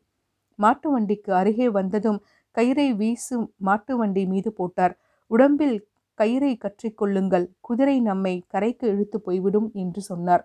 மாட்டு 0.60 0.88
வண்டிக்கு 0.92 1.32
அருகே 1.34 1.68
வந்ததும் 1.70 2.20
கயிறை 2.56 2.88
வீசும் 2.96 3.46
மாட்டு 3.58 3.94
வண்டி 3.98 4.24
மீது 4.26 4.50
போட்டார். 4.54 4.94
உடம்பில் 5.32 5.78
கயிறை 6.20 6.54
கற்றிக்கொள்ளுங்கள் 6.58 7.46
குதிரை 7.62 7.98
நம்மை 8.02 8.34
கரைக்கு 8.48 8.86
இழுத்து 8.88 9.18
போய்விடும் 9.22 9.70
என்று 9.74 10.02
சொன்னார். 10.02 10.44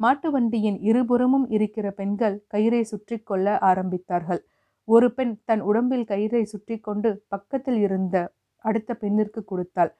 மாட்டு 0.00 0.28
வண்டியின் 0.30 0.78
இருபுறமும் 0.80 1.46
இருக்கிற 1.48 1.86
பெண்கள் 1.90 2.36
கயிறை 2.54 2.82
சுற்றி 2.82 3.16
கொள்ள 3.22 3.46
ஆரம்பித்தார்கள். 3.70 4.40
ஒரு 4.88 5.08
பெண் 5.12 5.32
தன் 5.44 5.60
உடம்பில் 5.60 6.04
கயிறை 6.04 6.42
சுற்றி 6.42 6.76
கொண்டு 6.80 7.10
பக்கத்தில் 7.28 7.80
இருந்த 7.86 8.16
அடுத்த 8.64 8.90
பெண்ணிற்கு 8.94 9.40
கொடுத்தாள். 9.44 9.90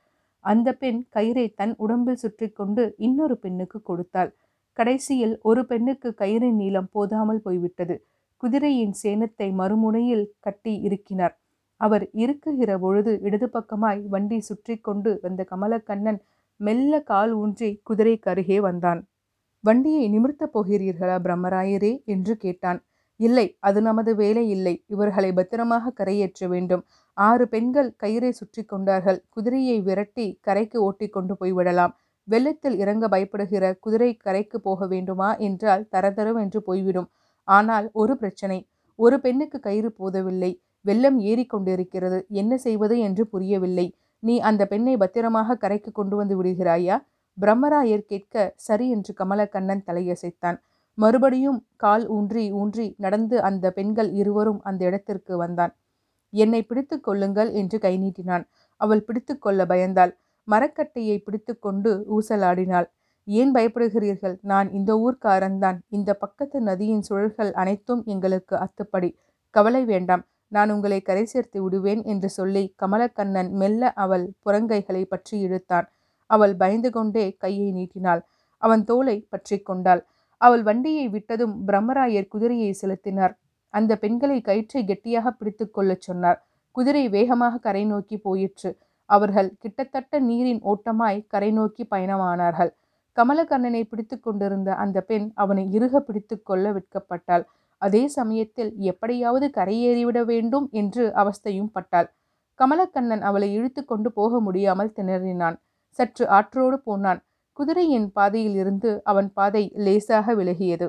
அந்த 0.44 0.68
பெண் 0.72 1.00
கயிறை 1.16 1.46
தன் 1.60 1.74
உடம்பில் 1.76 2.20
சுற்றி 2.22 2.46
கொண்டு 2.50 2.84
இன்னொரு 2.98 3.36
பெண்ணுக்கு 3.36 3.78
கொடுத்தாள். 3.82 4.30
கடைசியில் 4.78 5.34
ஒரு 5.42 5.62
பெண்ணுக்கு 5.66 6.08
கயிறின் 6.14 6.58
நீளம் 6.62 6.90
போதாமல் 6.92 7.42
போய்விட்டது. 7.46 7.96
குதிரையின் 8.42 8.94
சேனத்தை 9.02 9.48
மறுமுனையில் 9.60 10.26
கட்டி 10.40 10.74
இருக்கினார் 10.88 11.34
அவர் 11.80 12.04
இருக்குகிற 12.14 12.70
பொழுது 12.78 13.12
இடது 13.26 13.46
பக்கமாய் 13.48 14.00
வண்டி 14.08 14.38
சுற்றி 14.40 14.74
கொண்டு 14.80 15.10
வந்த 15.22 15.42
கமலக்கண்ணன் 15.50 16.20
மெல்ல 16.60 17.00
கால் 17.02 17.32
ஊன்றி 17.34 17.70
குதிரைக்கு 17.88 18.28
அருகே 18.32 18.58
வந்தான். 18.60 19.00
வண்டியை 19.64 20.04
நிமிர்த்தப் 20.08 20.54
போகிறீர்களா 20.54 21.16
பிரம்மராயரே 21.24 21.92
என்று 22.04 22.34
கேட்டான். 22.36 22.80
இல்லை 23.20 23.46
அது 23.60 23.78
நமது 23.82 24.10
வேலை 24.16 24.44
இல்லை. 24.48 24.74
இவர்களை 24.86 25.30
பத்திரமாக 25.32 25.92
கரையேற்ற 26.00 26.48
வேண்டும். 26.48 26.82
ஆறு 27.18 27.44
பெண்கள் 27.48 27.88
கயிறை 28.02 28.30
சுற்றி 28.30 28.62
கொண்டார்கள். 28.64 29.18
குதிரையை 29.34 29.76
விரட்டி 29.88 30.26
கரைக்கு 30.46 30.78
ஓட்டி 30.86 31.06
கொண்டு 31.08 31.34
போய்விடலாம் 31.40 31.94
வெள்ளத்தில் 32.28 32.76
இறங்க 32.82 33.04
பயப்படுகிற 33.08 33.64
குதிரை 33.84 34.10
கரைக்கு 34.16 34.58
போக 34.60 34.86
வேண்டுமா 34.86 35.28
என்றால் 35.48 35.84
தரதரவென்று 35.94 36.60
போய்விடும். 36.68 37.08
ஆனால் 37.48 37.86
ஒரு 37.92 38.14
பிரச்சனை. 38.16 38.58
ஒரு 38.98 39.16
பெண்ணுக்கு 39.20 39.58
கயிறு 39.60 39.90
போதவில்லை. 40.00 40.50
வெள்ளம் 40.84 41.18
ஏறிக்கொண்டிருக்கிறது 41.30 42.18
என்ன 42.40 42.52
செய்வது 42.56 42.96
என்று 42.98 43.22
புரியவில்லை. 43.26 43.86
நீ 44.22 44.34
அந்த 44.48 44.62
பெண்ணை 44.66 44.94
பத்திரமாக 44.96 45.56
கரைக்கு 45.64 45.90
கொண்டு 45.92 46.14
வந்து 46.16 46.34
விடுகிறாயா? 46.38 46.96
பிரம்மராயர் 47.38 48.08
கேட்க 48.12 48.54
சரி 48.66 48.86
என்று 48.90 49.12
கமலக்கண்ணன் 49.20 49.84
தலையசைத்தான். 49.88 50.58
மறுபடியும் 50.98 51.58
கால் 51.76 52.04
ஊன்றி 52.08 52.44
ஊன்றி 52.60 52.86
நடந்து 52.98 53.36
அந்த 53.48 53.66
பெண்கள் 53.70 54.10
இருவரும் 54.20 54.60
அந்த 54.68 54.80
இடத்திற்கு 54.84 55.34
வந்தான். 55.36 55.72
என்னை 56.32 56.60
பிடித்து 56.62 56.96
கொள்ளுங்கள் 57.00 57.50
என்று 57.52 57.78
கை 57.78 57.94
நீட்டினான். 57.98 58.44
அவள் 58.80 59.04
பிடித்து 59.04 59.34
கொள்ள 59.38 59.64
பயந்தாள். 59.64 60.12
மரக்கட்டையை 60.48 61.16
பிடித்து 61.22 61.58
கொண்டு 61.58 61.90
ஊசலாடினாள். 62.16 62.88
ஏன் 63.28 63.50
பயப்படுகிறீர்கள்? 63.54 64.36
நான் 64.42 64.68
இந்த 64.72 64.90
ஊர்க்காரன்தான். 64.96 65.78
இந்த 65.88 66.10
பக்கத்து 66.14 66.58
நதியின் 66.60 67.04
சுழல்கள் 67.08 67.52
அனைத்தும் 67.52 68.02
எங்களுக்கு 68.04 68.54
அத்துப்படி. 68.56 69.10
கவலை 69.54 69.82
வேண்டாம். 69.84 70.22
நான் 70.48 70.70
உங்களை 70.70 70.98
கரை 71.00 71.24
சேர்த்து 71.24 71.58
விடுவேன் 71.62 72.02
என்று 72.02 72.28
சொல்லி 72.28 72.62
கமலக்கண்ணன் 72.78 73.50
மெல்ல 73.52 73.90
அவள் 73.94 74.24
புறங்கைகளை 74.44 75.02
பற்றி 75.04 75.34
இழுத்தான். 75.40 75.88
அவள் 76.30 76.54
பயந்து 76.56 76.90
கொண்டே 76.90 77.24
கையை 77.36 77.68
நீட்டினாள். 77.72 78.22
அவன் 78.62 78.84
தோலை 78.84 79.16
பற்றி 79.28 79.56
கொண்டாள். 79.58 80.02
அவள் 80.40 80.62
வண்டியை 80.62 81.04
விட்டதும் 81.08 81.54
பிரம்மராயர் 81.66 82.28
குதிரையை 82.28 82.72
செலுத்தினார். 82.72 83.34
அந்த 83.74 83.92
பெண்களை 83.96 84.40
கயிற்றை 84.40 84.84
கெட்டியாக 84.84 85.30
பிடித்து 85.30 85.70
கொள்ளச் 85.70 86.00
சொன்னார். 86.00 86.38
குதிரை 86.76 87.08
வேகமாக 87.08 87.58
கரை 87.58 87.84
நோக்கி 87.84 88.16
போயிற்று. 88.18 88.70
அவர்கள் 89.06 89.48
கிட்டத்தட்ட 89.58 90.20
நீரின் 90.20 90.60
ஓட்டமாய் 90.62 91.26
கரை 91.26 91.50
நோக்கி 91.52 91.84
பயணமானார்கள். 91.90 92.70
கமலக்கண்ணனை 93.16 93.82
பிடித்து 93.84 94.16
கொண்டிருந்த 94.20 94.74
அந்த 94.74 94.98
பெண் 95.00 95.32
அவனை 95.34 95.64
இறுக 95.72 96.00
பிடித்து 96.00 96.42
கொள்ள 96.42 96.72
விற்கப்பட்டாள் 96.72 97.44
அதே 97.82 98.02
சமயத்தில் 98.08 98.70
எப்படியாவது 98.76 99.46
கரையேறிவிட 99.48 100.24
வேண்டும் 100.24 100.68
என்று 100.70 101.04
அவஸ்தையும் 101.22 101.72
பட்டாள். 101.72 102.08
கமலக்கண்ணன் 102.60 103.20
அவளை 103.20 103.48
இழுத்து 103.54 103.84
கொண்டு 103.84 104.12
போக 104.12 104.40
முடியாமல் 104.40 104.94
திணறினான். 104.96 105.56
சற்று 105.98 106.24
ஆற்றோடு 106.28 106.78
போனான். 106.78 107.20
குதிரையின் 107.52 108.08
பாதையில் 108.12 108.54
இருந்து 108.54 108.90
அவன் 109.02 109.32
பாதை 109.32 109.62
லேசாக 109.74 110.34
விலகியது. 110.34 110.88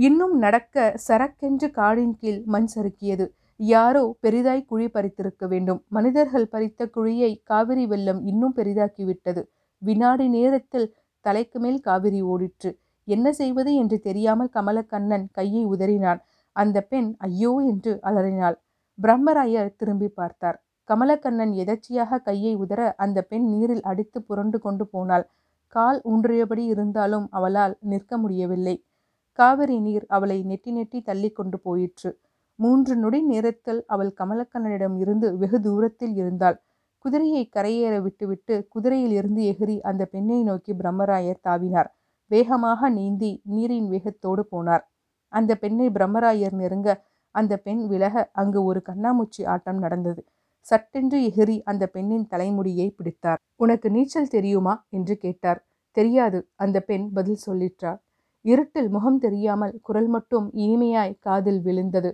இன்னும் 0.00 0.34
நடக்க 0.38 0.76
சரக்கென்று 1.06 1.68
காடின் 1.78 2.12
கீழ் 2.20 2.38
மண் 2.44 2.68
சறுக்கியது. 2.74 3.24
யாரோ 3.60 4.02
பெரிதாய் 4.20 4.62
குழி 4.64 4.86
பறித்திருக்க 4.88 5.44
வேண்டும். 5.48 5.80
மனிதர்கள் 5.88 6.46
பறித்த 6.52 6.86
குழியை 6.96 7.30
காவிரி 7.42 7.84
வெள்ளம் 7.86 8.20
இன்னும் 8.24 8.54
பெரிதாக்கிவிட்டது. 8.56 9.42
வினாடி 9.82 10.26
நேரத்தில் 10.28 10.86
தலைக்கு 11.24 11.58
மேல் 11.60 11.80
காவிரி 11.80 12.20
ஓடிற்று. 12.22 12.70
என்ன 13.08 13.26
செய்வது 13.32 13.72
என்று 13.74 13.96
தெரியாமல் 14.00 14.50
கமலக்கண்ணன் 14.56 15.26
கையை 15.30 15.64
உதறினான். 15.66 16.20
அந்த 16.56 16.78
பெண் 16.82 17.10
ஐயோ 17.18 17.52
என்று 17.72 17.92
அலறினாள். 18.00 18.56
பிரம்மராயர் 18.98 19.74
திரும்பி 19.76 20.08
பார்த்தார். 20.08 20.58
கமலக்கண்ணன் 20.88 21.52
எதர்ச்சியாக 21.62 22.20
கையை 22.20 22.52
உதற 22.56 22.80
அந்த 22.96 23.18
பெண் 23.22 23.46
நீரில் 23.46 23.84
அடித்து 23.90 24.20
புரண்டு 24.22 24.58
கொண்டு 24.58 24.86
போனாள். 24.86 25.26
கால் 25.74 26.00
ஊன்றியபடி 26.04 26.64
இருந்தாலும் 26.66 27.26
அவளால் 27.30 27.74
நிற்க 27.90 28.18
முடியவில்லை. 28.18 28.74
காவிரி 29.40 29.76
நீர் 29.80 30.04
அவளை 30.08 30.42
நெட்டி 30.42 30.70
நெட்டி 30.70 30.98
தள்ளி 31.00 31.30
கொண்டு 31.30 31.58
போயிற்று. 31.58 32.10
மூன்று 32.58 32.96
நொடி 32.96 33.20
நேரத்தில் 33.22 33.84
அவள் 33.86 34.12
கமலக்கண்ணனிடம் 34.18 34.96
இருந்து 34.98 35.28
வெகு 35.38 35.60
தூரத்தில் 35.60 36.14
இருந்தாள். 36.14 36.56
குதிரையை 36.98 37.42
கரையேற 37.56 38.02
விட்டுவிட்டு 38.02 38.66
குதிரையில் 38.68 39.10
இருந்து 39.10 39.42
எகிரி 39.42 39.76
அந்த 39.80 40.02
பெண்ணை 40.04 40.42
நோக்கி 40.42 40.72
பிரம்மராயர் 40.72 41.44
தாவினார். 41.48 41.90
வேகமாக 42.30 42.90
நீந்தி 42.90 43.30
நீரின் 43.44 43.88
வேகத்தோடு 43.88 44.42
போனார். 44.50 44.84
அந்த 45.32 45.54
பெண்ணை 45.54 45.86
பிரம்மராயர் 45.88 46.52
நெருங்க 46.52 46.90
அந்த 47.34 47.56
பெண் 47.56 47.82
விலக 47.86 48.30
அங்கு 48.32 48.60
ஒரு 48.64 48.80
கண்ணாமூச்சி 48.86 49.42
ஆட்டம் 49.44 49.78
நடந்தது. 49.78 50.22
சட்டென்று 50.66 51.18
எகிரி 51.28 51.56
அந்த 51.64 51.84
பெண்ணின் 51.86 52.26
தலைமுடியை 52.26 52.86
பிடித்தார். 52.90 53.40
உனக்கு 53.56 53.88
நீச்சல் 53.90 54.28
தெரியுமா? 54.28 54.86
என்று 54.90 55.16
கேட்டார். 55.16 55.60
தெரியாது 55.96 56.38
அந்த 56.56 56.78
பெண் 56.80 57.06
பதில் 57.12 57.42
சொல்லிற்றார் 57.46 58.00
இருட்டில் 58.44 58.88
முகம் 58.88 59.18
தெரியாமல் 59.18 59.74
குரல் 59.82 60.08
மட்டும் 60.08 60.46
இனிமையாய் 60.54 61.16
காதில் 61.20 61.60
விழுந்தது. 61.60 62.10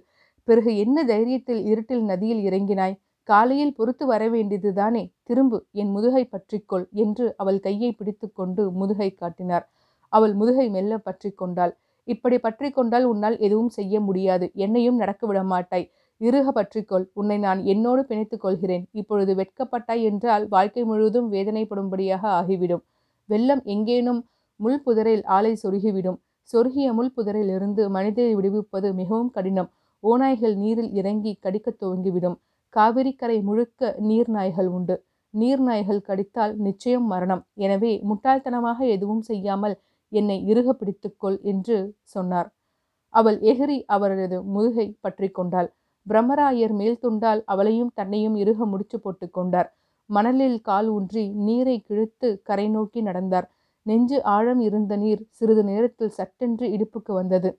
பிறகு 0.49 0.71
என்ன 0.77 1.05
தைரியத்தில் 1.05 1.63
இருட்டில் 1.65 2.05
நதியில் 2.05 2.43
இறங்கினாய்? 2.49 2.97
காலையில் 3.29 3.75
பொறுத்து 3.75 4.05
வர 4.07 4.23
வேண்டியதுதானே 4.29 5.03
திரும்பு 5.23 5.59
என் 5.73 5.91
முதுகை 5.91 6.23
பற்றிக்கொள் 6.25 6.85
என்று 7.05 7.25
அவள் 7.37 7.61
கையை 7.61 7.91
பிடித்துக்கொண்டு 7.93 8.65
முதுகை 8.73 9.11
காட்டினார். 9.13 9.65
அவள் 10.13 10.35
முதுகை 10.35 10.67
மெல்ல 10.71 10.99
பற்றி 10.99 11.31
கொண்டாள். 11.33 11.73
இப்படி 12.09 12.37
பற்றி 12.39 12.69
கொண்டால் 12.71 13.05
உன்னால் 13.05 13.37
எதுவும் 13.39 13.73
செய்ய 13.79 14.01
முடியாது. 14.01 14.47
என்னையும் 14.55 14.97
நடக்க 14.97 15.23
விட 15.27 15.41
மாட்டாய். 15.45 15.87
இருக 16.21 16.47
பற்றிக்கொள். 16.53 17.07
உன்னை 17.13 17.39
நான் 17.39 17.61
என்னோடு 17.65 18.03
பிணைத்துக் 18.03 18.45
கொள்கிறேன். 18.45 18.85
இப்பொழுது 18.93 19.33
வெட்கப்பட்டாய் 19.35 20.05
என்றால் 20.11 20.45
வாழ்க்கை 20.49 20.85
முழுவதும் 20.85 21.29
வேதனைப்படும்படியாக 21.33 22.23
ஆகிவிடும். 22.39 22.85
வெள்ளம் 23.29 23.63
எங்கேனும் 23.65 24.21
முள் 24.61 24.83
புதரில் 24.83 25.25
ஆளை 25.25 25.59
சொருகிவிடும். 25.63 26.19
சொருகிய 26.51 26.93
முள் 26.93 27.13
புதரில் 27.13 27.49
இருந்து 27.49 27.91
மனிதரை 27.91 28.35
விடுவிப்பது 28.37 28.95
மிகவும் 28.95 29.31
கடினம். 29.31 29.71
ஓநாய்கள் 30.03 30.55
நீரில் 30.55 30.93
இறங்கி 30.93 31.39
கடிக்கத் 31.41 31.79
துவங்கிவிடும். 31.81 32.37
காவிரிக்கரை 32.75 33.43
முழுக்க 33.43 33.97
நீர்நாய்கள் 34.01 34.67
உண்டு. 34.67 34.97
நீர்நாய்கள் 35.35 36.01
கடித்தால் 36.01 36.55
நிச்சயம் 36.57 37.07
மரணம். 37.07 37.43
எனவே 37.55 38.03
முட்டாள்தனமாக 38.09 38.79
எதுவும் 38.87 39.21
செய்யாமல் 39.21 39.77
என்னை 40.13 40.45
இறுக 40.47 40.69
பிடித்துக்கொள் 40.73 41.39
என்று 41.43 41.77
சொன்னார். 42.03 42.49
அவள் 43.15 43.39
எகிரி 43.41 43.85
அவரது 43.87 44.39
முதுகை 44.45 44.87
பற்றி 45.01 45.29
கொண்டாள். 45.29 45.69
பிரம்மராயர் 46.07 46.73
மேல் 46.73 46.99
துண்டால் 46.99 47.41
அவளையும் 47.45 47.93
தன்னையும் 47.95 48.37
இறுக 48.37 48.67
முடிச்சு 48.67 49.01
போட்டு 49.01 49.31
கொண்டார். 49.31 49.69
மணலில் 50.11 50.61
கால் 50.61 50.89
ஊன்றி 50.89 51.25
நீரை 51.39 51.81
கிழித்து 51.81 52.29
கரை 52.43 52.69
நோக்கி 52.69 53.03
நடந்தார். 53.03 53.47
நெஞ்சு 53.87 54.23
ஆழம் 54.23 54.61
இருந்த 54.61 54.97
நீர் 54.97 55.23
சிறிது 55.31 55.65
நேரத்தில் 55.65 56.11
சட்டென்று 56.11 56.67
இடுப்புக்கு 56.69 57.13
வந்தது. 57.13 57.51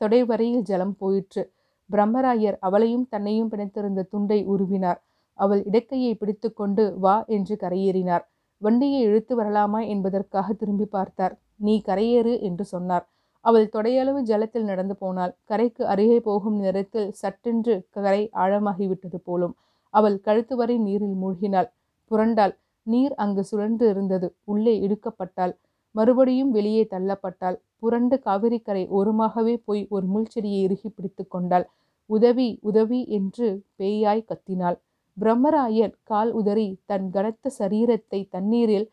தொடைவரையில் 0.00 0.62
ஜலம் 0.62 0.96
போயிற்று. 0.96 1.42
பிரம்மராயர் 1.90 2.56
அவளையும் 2.60 3.06
தன்னையும் 3.08 3.50
பிணைத்திருந்த 3.52 4.02
துண்டை 4.02 4.38
உருவினார். 4.46 5.00
அவள் 5.38 5.62
இடக்கையை 5.62 6.12
பிடித்துக்கொண்டு 6.14 6.98
வா 6.98 7.24
என்று 7.26 7.56
கரையேறினார். 7.56 8.24
வண்டியை 8.58 9.00
இழுத்து 9.02 9.42
வரலாமா 9.42 9.80
என்பதற்காக 9.86 10.52
திரும்பி 10.52 10.84
பார்த்தார். 10.84 11.34
நீ 11.56 11.82
கரையேறு 11.86 12.40
என்று 12.40 12.64
சொன்னார். 12.64 13.04
அவள் 13.44 13.66
தொடையளவு 13.72 14.20
ஜலத்தில் 14.22 14.64
நடந்து 14.64 14.94
போனாள். 14.96 15.32
கரைக்கு 15.44 15.86
அருகே 15.86 16.20
போகும் 16.20 16.56
நேரத்தில் 16.56 17.08
சட்டென்று 17.12 17.74
கரை 17.90 18.30
ஆழமாகிவிட்டது 18.34 19.18
போலும். 19.24 19.54
அவள் 19.94 20.20
கழுத்து 20.20 20.56
வரை 20.56 20.78
நீரில் 20.78 21.16
மூழ்கினாள். 21.22 21.68
புரண்டாள். 22.10 22.54
நீர் 22.86 23.14
அங்கு 23.14 23.42
சுழன்று 23.44 23.88
இருந்தது. 23.88 24.28
உள்ளே 24.44 24.74
இழுக்கப்பட்டாள் 24.80 25.54
மறுபடியும் 25.94 26.50
வெளியே 26.50 26.86
தள்ளப்பட்டாள். 26.90 27.56
புரண்டு 27.78 28.16
காவிரிக்கரை 28.24 28.88
ஓரமாகவே 28.88 29.54
போய் 29.64 29.86
ஒரு 29.88 30.06
முள்செடியை 30.06 30.60
இறுகி 30.62 30.88
பிடித்து 30.88 31.28
கொண்டாள். 31.28 31.66
உதவி 32.06 32.58
உதவி 32.62 33.06
என்று 33.08 33.64
பேயாய் 33.78 34.28
கத்தினாள். 34.28 34.78
பிரம்மராயர் 35.20 35.94
கால் 36.02 36.32
உதறி 36.32 36.78
தன் 36.86 37.10
கனத்த 37.10 37.50
சரீரத்தை 37.58 38.28
தண்ணீரில் 38.30 38.90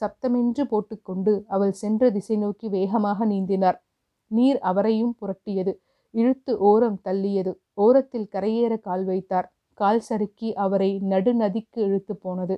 சப்தமென்று 0.00 0.62
போட்டுக்கொண்டு 0.64 1.44
அவள் 1.46 1.72
சென்ற 1.72 2.10
திசை 2.10 2.36
நோக்கி 2.36 2.68
வேகமாக 2.68 3.26
நீந்தினார். 3.26 3.78
நீர் 4.26 4.58
அவரையும் 4.58 5.14
புரட்டியது. 5.20 5.72
இழுத்து 6.14 6.58
ஓரம் 6.58 7.00
தள்ளியது. 7.04 7.52
ஓரத்தில் 7.74 8.28
கரையேற 8.32 8.80
கால் 8.80 9.04
வைத்தார். 9.04 9.48
கால் 9.74 10.00
சறுக்கி 10.00 10.48
அவரை 10.54 10.90
நடுநதிக்கு 11.10 11.78
இழுத்து 11.78 12.16
போனது. 12.16 12.56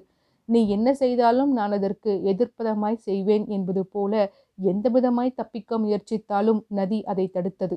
நீ 0.52 0.60
என்ன 0.68 0.88
செய்தாலும் 0.94 1.50
நான் 1.58 1.72
அதற்கு 1.78 2.12
எதிர்ப்பதமாய் 2.32 3.04
செய்வேன் 3.06 3.44
என்பது 3.56 3.82
போல 3.94 4.12
எந்த 4.58 4.86
விதமாய் 4.88 5.36
தப்பிக்க 5.40 5.78
முயற்சித்தாலும் 5.78 6.60
நதி 6.78 6.98
அதை 7.04 7.26
தடுத்தது. 7.36 7.76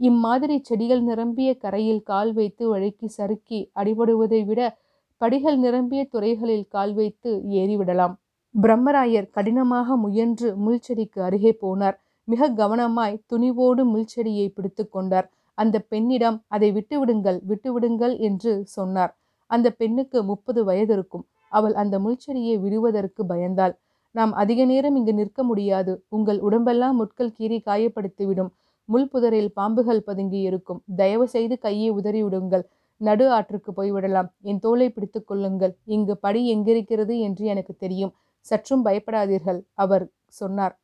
இம்மாதிரி 0.00 0.56
செடிகள் 0.62 1.02
நிரம்பிய 1.02 1.50
கரையில் 1.56 2.02
கால் 2.02 2.32
வைத்து 2.32 2.64
வழுக்கி 2.72 3.08
சறுக்கி 3.18 3.60
அடிபடுவதை 3.80 4.40
விட 4.44 4.60
படிகள் 5.20 5.58
நிரம்பிய 5.58 6.00
துறைகளில் 6.04 6.66
கால் 6.68 6.92
வைத்து 6.94 7.30
ஏறிவிடலாம். 7.60 8.14
பிரம்மராயர் 8.54 9.30
கடினமாக 9.36 9.96
முயன்று 9.96 10.48
முள்செடிக்கு 10.64 11.20
அருகே 11.28 11.52
போனார். 11.62 11.96
மிக 12.28 12.48
கவனமாய் 12.60 13.20
துணிவோடு 13.32 13.82
முள்செடியை 13.92 14.46
பிடித்து 14.48 14.84
கொண்டார். 14.88 15.28
அந்த 15.58 15.76
பெண்ணிடம் 15.92 16.38
அதை 16.54 16.68
விட்டுவிடுங்கள் 16.72 17.38
விட்டுவிடுங்கள் 17.50 18.14
என்று 18.28 18.52
சொன்னார். 18.76 19.12
அந்த 19.50 19.66
பெண்ணுக்கு 19.80 20.18
முப்பது 20.30 20.60
வயது 20.64 20.92
இருக்கும். 20.96 21.24
அவள் 21.48 21.74
அந்த 21.74 21.98
முள்செடியை 21.98 22.60
விடுவதற்கு 22.60 23.24
பயந்தாள். 23.24 23.74
நாம் 24.10 24.32
அதிக 24.32 24.64
நேரம் 24.64 24.96
இங்கு 24.96 25.14
நிற்க 25.14 25.42
முடியாது. 25.42 26.04
உங்கள் 26.08 26.40
உடம்பெல்லாம் 26.40 26.96
முட்கள் 26.96 27.34
கீறி 27.38 27.62
காயப்படுத்திவிடும். 27.66 28.50
முள் 28.84 29.08
புதரில் 29.08 29.52
பாம்புகள் 29.56 30.02
பதுங்கி 30.04 30.40
இருக்கும். 30.40 30.82
தயவு 30.96 31.28
செய்து 31.28 31.58
கையை 31.58 31.92
உதறிவிடுங்கள் 31.92 32.64
நடு 32.96 33.30
ஆற்றுக்கு 33.30 33.72
போய்விடலாம் 33.72 34.28
என் 34.42 34.58
தோலை 34.58 34.90
பிடித்து 34.90 35.24
கொள்ளுங்கள். 35.24 35.76
இங்கு 35.84 36.16
படி 36.16 36.54
எங்கிருக்கிறது 36.54 37.18
என்று 37.18 37.44
எனக்கு 37.44 37.76
தெரியும். 37.76 38.14
சற்றும் 38.40 38.84
பயப்படாதீர்கள் 38.84 39.60
அவர் 39.74 40.10
சொன்னார். 40.26 40.78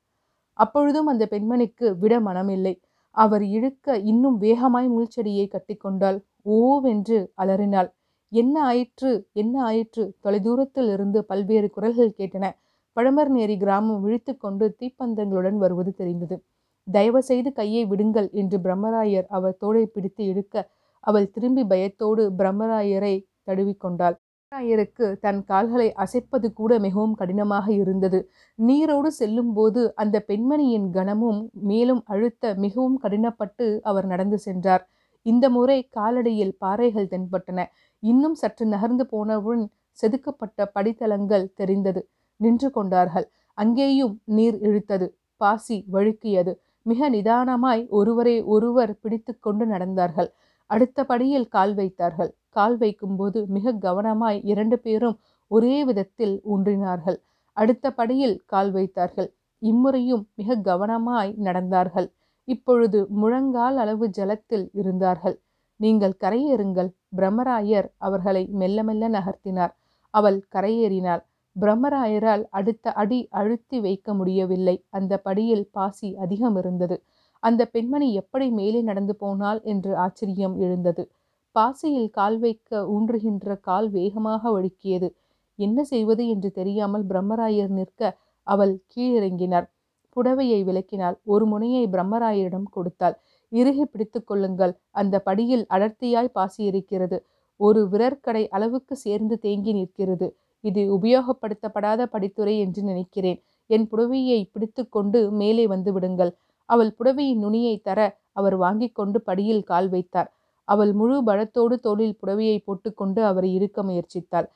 அப்பொழுதும் 0.52 1.06
அந்த 1.06 1.28
பெண்மணிக்கு 1.30 1.98
விட 1.98 2.20
மனமில்லை. 2.20 2.80
அவர் 3.10 3.42
இழுக்க 3.42 3.96
இன்னும் 3.96 4.36
வேகமாய் 4.36 4.88
முள்செடியை 4.88 5.46
கட்டிக்கொண்டாள். 5.46 6.18
ஓவென்று 6.46 7.26
அலறினாள். 7.34 7.94
என்ன 8.32 8.54
ஆயிற்று 8.62 9.10
என்ன 9.32 9.54
ஆயிற்று? 9.62 10.04
தொலைதூரத்தில் 10.24 10.90
இருந்து 10.92 11.18
பல்வேறு 11.24 11.68
குரல்கள் 11.70 12.16
கேட்டன. 12.18 12.44
பழமர்நேரி 12.96 13.56
கிராமம் 13.56 14.02
விழித்து 14.02 14.32
கொண்டு 14.36 14.66
தீப்பந்தங்களுடன் 14.80 15.58
வருவது 15.58 15.92
தெரிந்தது. 15.94 16.36
தயவு 16.86 17.20
செய்து 17.22 17.50
கையை 17.52 17.82
விடுங்கள் 17.86 18.28
என்று 18.32 18.56
பிரம்மராயர் 18.60 19.26
அவர் 19.28 19.58
தோளை 19.60 19.84
பிடித்து 19.86 20.22
இழுக்க 20.24 20.56
அவள் 21.04 21.30
திரும்பி 21.30 21.62
பயத்தோடு 21.64 22.22
பிரம்மராயரை 22.38 23.14
தழுவிக்கொண்டாள் 23.46 24.16
பிரம்மராயருக்கு 24.52 25.06
தன் 25.20 25.40
கால்களை 25.44 25.86
அசைப்பது 25.94 26.48
கூட 26.52 26.72
மிகவும் 26.78 27.14
கடினமாக 27.14 27.66
இருந்தது. 27.72 28.18
நீரோடு 28.58 29.10
செல்லும்போது 29.12 29.82
அந்த 29.94 30.16
பெண்மணியின் 30.28 30.88
கனமும் 30.90 31.40
மேலும் 31.70 32.02
அழுத்த 32.06 32.54
மிகவும் 32.64 32.98
கடினப்பட்டு 33.02 33.68
அவர் 33.82 34.06
நடந்து 34.06 34.38
சென்றார். 34.38 34.84
இந்த 35.26 35.46
முறை 35.50 35.78
காலடியில் 35.96 36.54
பாறைகள் 36.58 37.10
தென்பட்டன. 37.10 37.60
இன்னும் 38.02 38.34
சற்று 38.34 38.66
நகர்ந்து 38.66 39.04
போனவுடன் 39.06 39.64
செதுக்கப்பட்ட 39.98 40.64
படித்தளங்கள் 40.66 41.52
தெரிந்தது. 41.54 42.00
நின்று 42.40 42.70
கொண்டார்கள். 42.70 43.26
அங்கேயும் 43.58 44.14
நீர் 44.24 44.56
இழுத்தது. 44.60 45.06
பாசி 45.36 45.76
வழுக்கியது. 45.92 46.52
மிக 46.86 47.10
நிதானமாய் 47.10 47.82
ஒருவரை 47.88 48.42
ஒருவர் 48.44 48.92
பிடித்து 49.00 49.32
கொண்டு 49.38 49.64
நடந்தார்கள். 49.66 50.30
அடுத்த 50.70 51.04
படியில் 51.04 51.48
கால் 51.48 51.74
வைத்தார்கள். 51.74 52.32
கால் 52.48 52.76
வைக்கும்போது 52.76 53.46
மிக 53.46 53.72
கவனமாய் 53.72 54.40
இரண்டு 54.44 54.78
பேரும் 54.78 55.16
ஒரே 55.50 55.84
விதத்தில் 55.84 56.34
ஊன்றினார்கள். 56.44 57.18
அடுத்த 57.56 57.86
படியில் 57.92 58.36
கால் 58.46 58.70
வைத்தார்கள். 58.70 59.30
இம்முறையும் 59.62 60.24
மிக 60.34 60.56
கவனமாய் 60.68 61.32
நடந்தார்கள். 61.44 62.08
இப்பொழுது 62.48 63.06
முழங்கால் 63.10 63.76
அளவு 63.76 64.06
ஜலத்தில் 64.08 64.66
இருந்தார்கள். 64.72 65.36
நீங்கள் 65.82 66.14
கரையேறுங்கள். 66.24 66.90
பிரம்மராயர் 67.16 67.88
அவர்களை 67.98 68.42
மெல்ல 68.60 68.78
மெல்ல 68.82 69.08
நகர்த்தினார். 69.08 69.72
அவள் 70.14 70.38
கரையேறினாள். 70.54 71.22
பிரம்மராயரால் 71.56 72.44
அடுத்த 72.50 72.92
அடி 72.92 73.18
அழுத்தி 73.30 73.78
வைக்க 73.80 74.14
முடியவில்லை. 74.14 74.76
அந்த 74.90 75.12
படியில் 75.18 75.66
பாசி 75.70 76.08
அதிகம் 76.16 76.56
இருந்தது. 76.56 76.96
அந்த 77.42 77.62
பெண்மணி 77.66 78.08
எப்படி 78.14 78.46
மேலே 78.50 78.80
நடந்து 78.82 79.14
போனாள் 79.16 79.60
என்று 79.64 79.92
ஆச்சரியம் 79.96 80.54
எழுந்தது. 80.56 81.04
பாசியில் 81.56 82.10
கால் 82.10 82.38
வைக்க 82.38 82.70
ஊன்றுகின்ற 82.94 83.56
கால் 83.60 83.88
வேகமாக 83.90 84.42
வழுக்கியது 84.52 85.08
என்ன 85.58 85.78
செய்வது 85.84 86.22
என்று 86.28 86.48
தெரியாமல் 86.50 87.04
பிரம்மராயர் 87.06 87.72
நிற்க 87.78 88.00
அவள் 88.46 88.74
கீழிறங்கினார் 88.92 89.66
புடவையை 90.16 90.60
விளக்கினாள். 90.68 91.16
ஒரு 91.24 91.44
முனையை 91.46 91.84
பிரம்மராயரிடம் 91.86 92.68
கொடுத்தாள். 92.70 93.16
இறுகி 93.52 93.84
பிடித்து 93.84 94.20
கொள்ளுங்கள். 94.24 94.72
அந்த 94.90 95.14
படியில் 95.28 95.64
அடர்த்தியாய் 95.74 96.34
பாசி 96.36 96.62
இருக்கிறது 96.64 97.18
ஒரு 97.60 97.80
விரற்கடை 97.92 98.44
அளவுக்கு 98.48 98.94
சேர்ந்து 98.96 99.34
தேங்கி 99.38 99.72
நிற்கிறது. 99.72 100.28
இது 100.64 100.82
உபயோகப்படுத்தப்படாத 100.96 102.06
படித்துறை 102.14 102.54
என்று 102.58 102.80
நினைக்கிறேன். 102.82 103.38
என் 103.70 103.86
புடவையை 103.90 104.40
பிடித்து 104.52 104.82
கொண்டு 104.88 105.20
மேலே 105.30 105.64
வந்து 105.66 105.90
விடுங்கள். 105.92 106.32
அவள் 106.68 106.92
புடவையின் 106.98 107.42
நுனியை 107.44 107.76
தர 107.78 108.00
அவர் 108.32 108.56
வாங்கி 108.56 108.88
கொண்டு 108.88 109.18
படியில் 109.20 109.64
கால் 109.64 109.88
வைத்தார். 109.88 110.30
அவள் 110.68 110.92
முழு 110.92 111.16
பலத்தோடு 111.28 111.76
தோளில் 111.80 112.18
புடவையை 112.20 112.58
போட்டுக்கொண்டு 112.64 113.20
அவரை 113.24 113.50
இழுக்க 113.54 113.78
முயற்சித்தாள். 113.82 114.48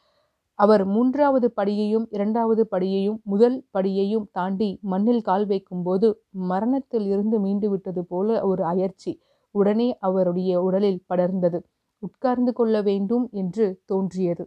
அவர் 0.58 0.84
மூன்றாவது 0.86 1.48
படியையும் 1.56 2.06
இரண்டாவது 2.10 2.62
படியையும் 2.70 3.18
முதல் 3.22 3.56
படியையும் 3.74 4.26
தாண்டி 4.32 4.68
மண்ணில் 4.82 5.22
கால் 5.22 5.46
வைக்கும்போது 5.46 6.08
மரணத்தில் 6.48 7.06
இருந்து 7.06 7.38
மீண்டு 7.40 7.68
விட்டது 7.70 8.02
போல 8.04 8.38
ஒரு 8.42 8.62
அயர்ச்சி 8.64 9.12
உடனே 9.54 9.88
அவருடைய 10.00 10.52
உடலில் 10.62 11.02
படர்ந்தது. 11.08 11.58
உட்கார்ந்து 12.02 12.52
கொள்ள 12.52 12.76
வேண்டும் 12.82 13.26
என்று 13.32 13.66
தோன்றியது. 13.84 14.44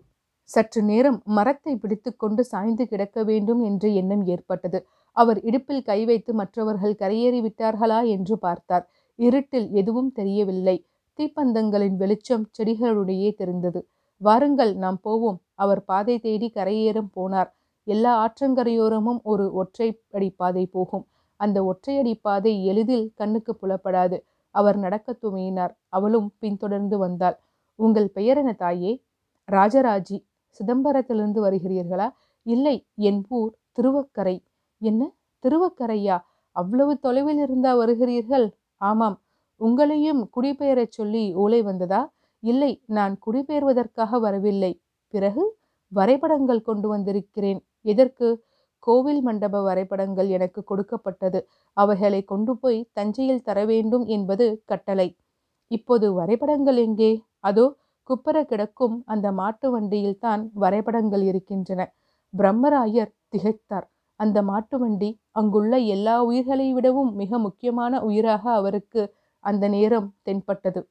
சற்று 0.49 0.81
நேரம் 0.83 1.19
மரத்தை 1.29 1.73
பிடித்துக்கொண்டு 1.75 2.43
சாய்ந்து 2.43 2.85
கிடக்க 2.87 3.23
வேண்டும் 3.23 3.61
என்ற 3.63 3.87
எண்ணம் 3.93 4.23
ஏற்பட்டது. 4.25 4.79
அவர் 5.17 5.39
இடுப்பில் 5.43 5.83
கை 5.83 5.99
வைத்து 6.05 6.31
மற்றவர்கள் 6.33 6.95
கரையேறி 6.95 7.39
விட்டார்களா 7.41 7.99
என்று 8.07 8.35
பார்த்தார். 8.37 8.85
இருட்டில் 9.19 9.69
எதுவும் 9.73 10.11
தெரியவில்லை. 10.11 10.77
தீப்பந்தங்களின் 11.19 11.97
வெளிச்சம் 11.97 12.45
செடிகளுடையே 12.57 13.29
தெரிந்தது. 13.33 13.81
வாருங்கள் 14.21 14.75
நாம் 14.75 14.99
போவோம். 15.01 15.41
அவர் 15.55 15.83
பாதை 15.83 16.19
தேடி 16.19 16.51
கரையேறும் 16.55 17.11
போனார். 17.15 17.49
எல்லா 17.87 18.13
ஆற்றங்கரையோரமும் 18.19 19.21
ஒரு 19.23 19.45
ஒற்றையடி 19.53 20.29
பாதை 20.35 20.65
போகும். 20.65 21.05
அந்த 21.39 21.57
ஒற்றையடி 21.63 22.13
பாதை 22.21 22.65
எளிதில் 22.65 23.11
கண்ணுக்கு 23.15 23.57
புலப்படாது. 23.61 24.17
அவர் 24.55 24.77
நடக்க 24.77 25.17
துமையினார் 25.21 25.73
அவளும் 25.89 26.33
பின்தொடர்ந்து 26.39 26.97
வந்தாள். 26.97 27.37
உங்கள் 27.75 28.09
பெயர் 28.09 28.37
என 28.37 28.53
தாயே? 28.53 28.91
ராஜராஜி. 29.51 30.17
சிதம்பரத்திலிருந்து 30.59 31.39
வருகிறீர்களா? 31.45 32.07
இல்லை 32.45 32.75
என் 32.95 33.25
ஊர் 33.29 33.53
திருவக்கரை. 33.79 34.35
என்ன? 34.81 35.01
திருவக்கரையா? 35.43 36.17
அவ்வளவு 36.55 36.99
தொலைவில் 36.99 37.37
இருந்தா 37.37 37.77
வருகிறீர்கள்? 37.77 38.47
ஆமாம். 38.81 39.17
உங்களையும் 39.61 40.29
குடிபெயரச் 40.29 40.91
சொல்லி 40.91 41.33
ஓலை 41.33 41.61
வந்ததா? 41.61 42.01
இல்லை 42.43 42.71
நான் 42.87 43.13
குடிபெயர்வதற்காக 43.25 44.19
வரவில்லை. 44.19 44.71
பிறகு 45.13 45.43
வரைபடங்கள் 45.91 46.61
கொண்டு 46.61 46.87
வந்திருக்கிறேன். 46.87 47.59
எதற்கு? 47.83 48.27
கோவில் 48.79 49.21
மண்டப 49.21 49.61
வரைபடங்கள் 49.61 50.29
எனக்கு 50.29 50.61
கொடுக்கப்பட்டது. 50.63 51.39
அவைகளை 51.77 52.21
கொண்டு 52.23 52.53
போய் 52.57 52.79
தஞ்சையில் 52.93 53.45
தர 53.47 53.59
வேண்டும் 53.65 54.05
என்பது 54.07 54.45
கட்டளை. 54.65 55.07
இப்போது 55.71 56.07
வரைபடங்கள் 56.13 56.79
எங்கே? 56.87 57.11
அதோ 57.39 57.65
குப்பர 58.09 58.37
கிடக்கும் 58.43 58.95
அந்த 59.05 59.27
மாட்டு 59.31 59.67
வண்டியில் 59.71 60.19
தான் 60.19 60.43
வரைபடங்கள் 60.53 61.21
இருக்கின்றன. 61.21 61.81
பிரம்மராயர் 62.33 63.13
திகைத்தார். 63.33 63.87
அந்த 64.19 64.41
மாட்டு 64.41 64.77
வண்டி 64.79 65.09
அங்குள்ள 65.31 65.73
எல்லா 65.95 66.15
உயிர்களை 66.23 66.67
விடவும் 66.73 67.11
மிக 67.15 67.37
முக்கியமான 67.39 68.01
உயிராக 68.01 68.43
அவருக்கு 68.51 69.01
அந்த 69.43 69.67
நேரம் 69.67 70.07
தென்பட்டது. 70.23 70.81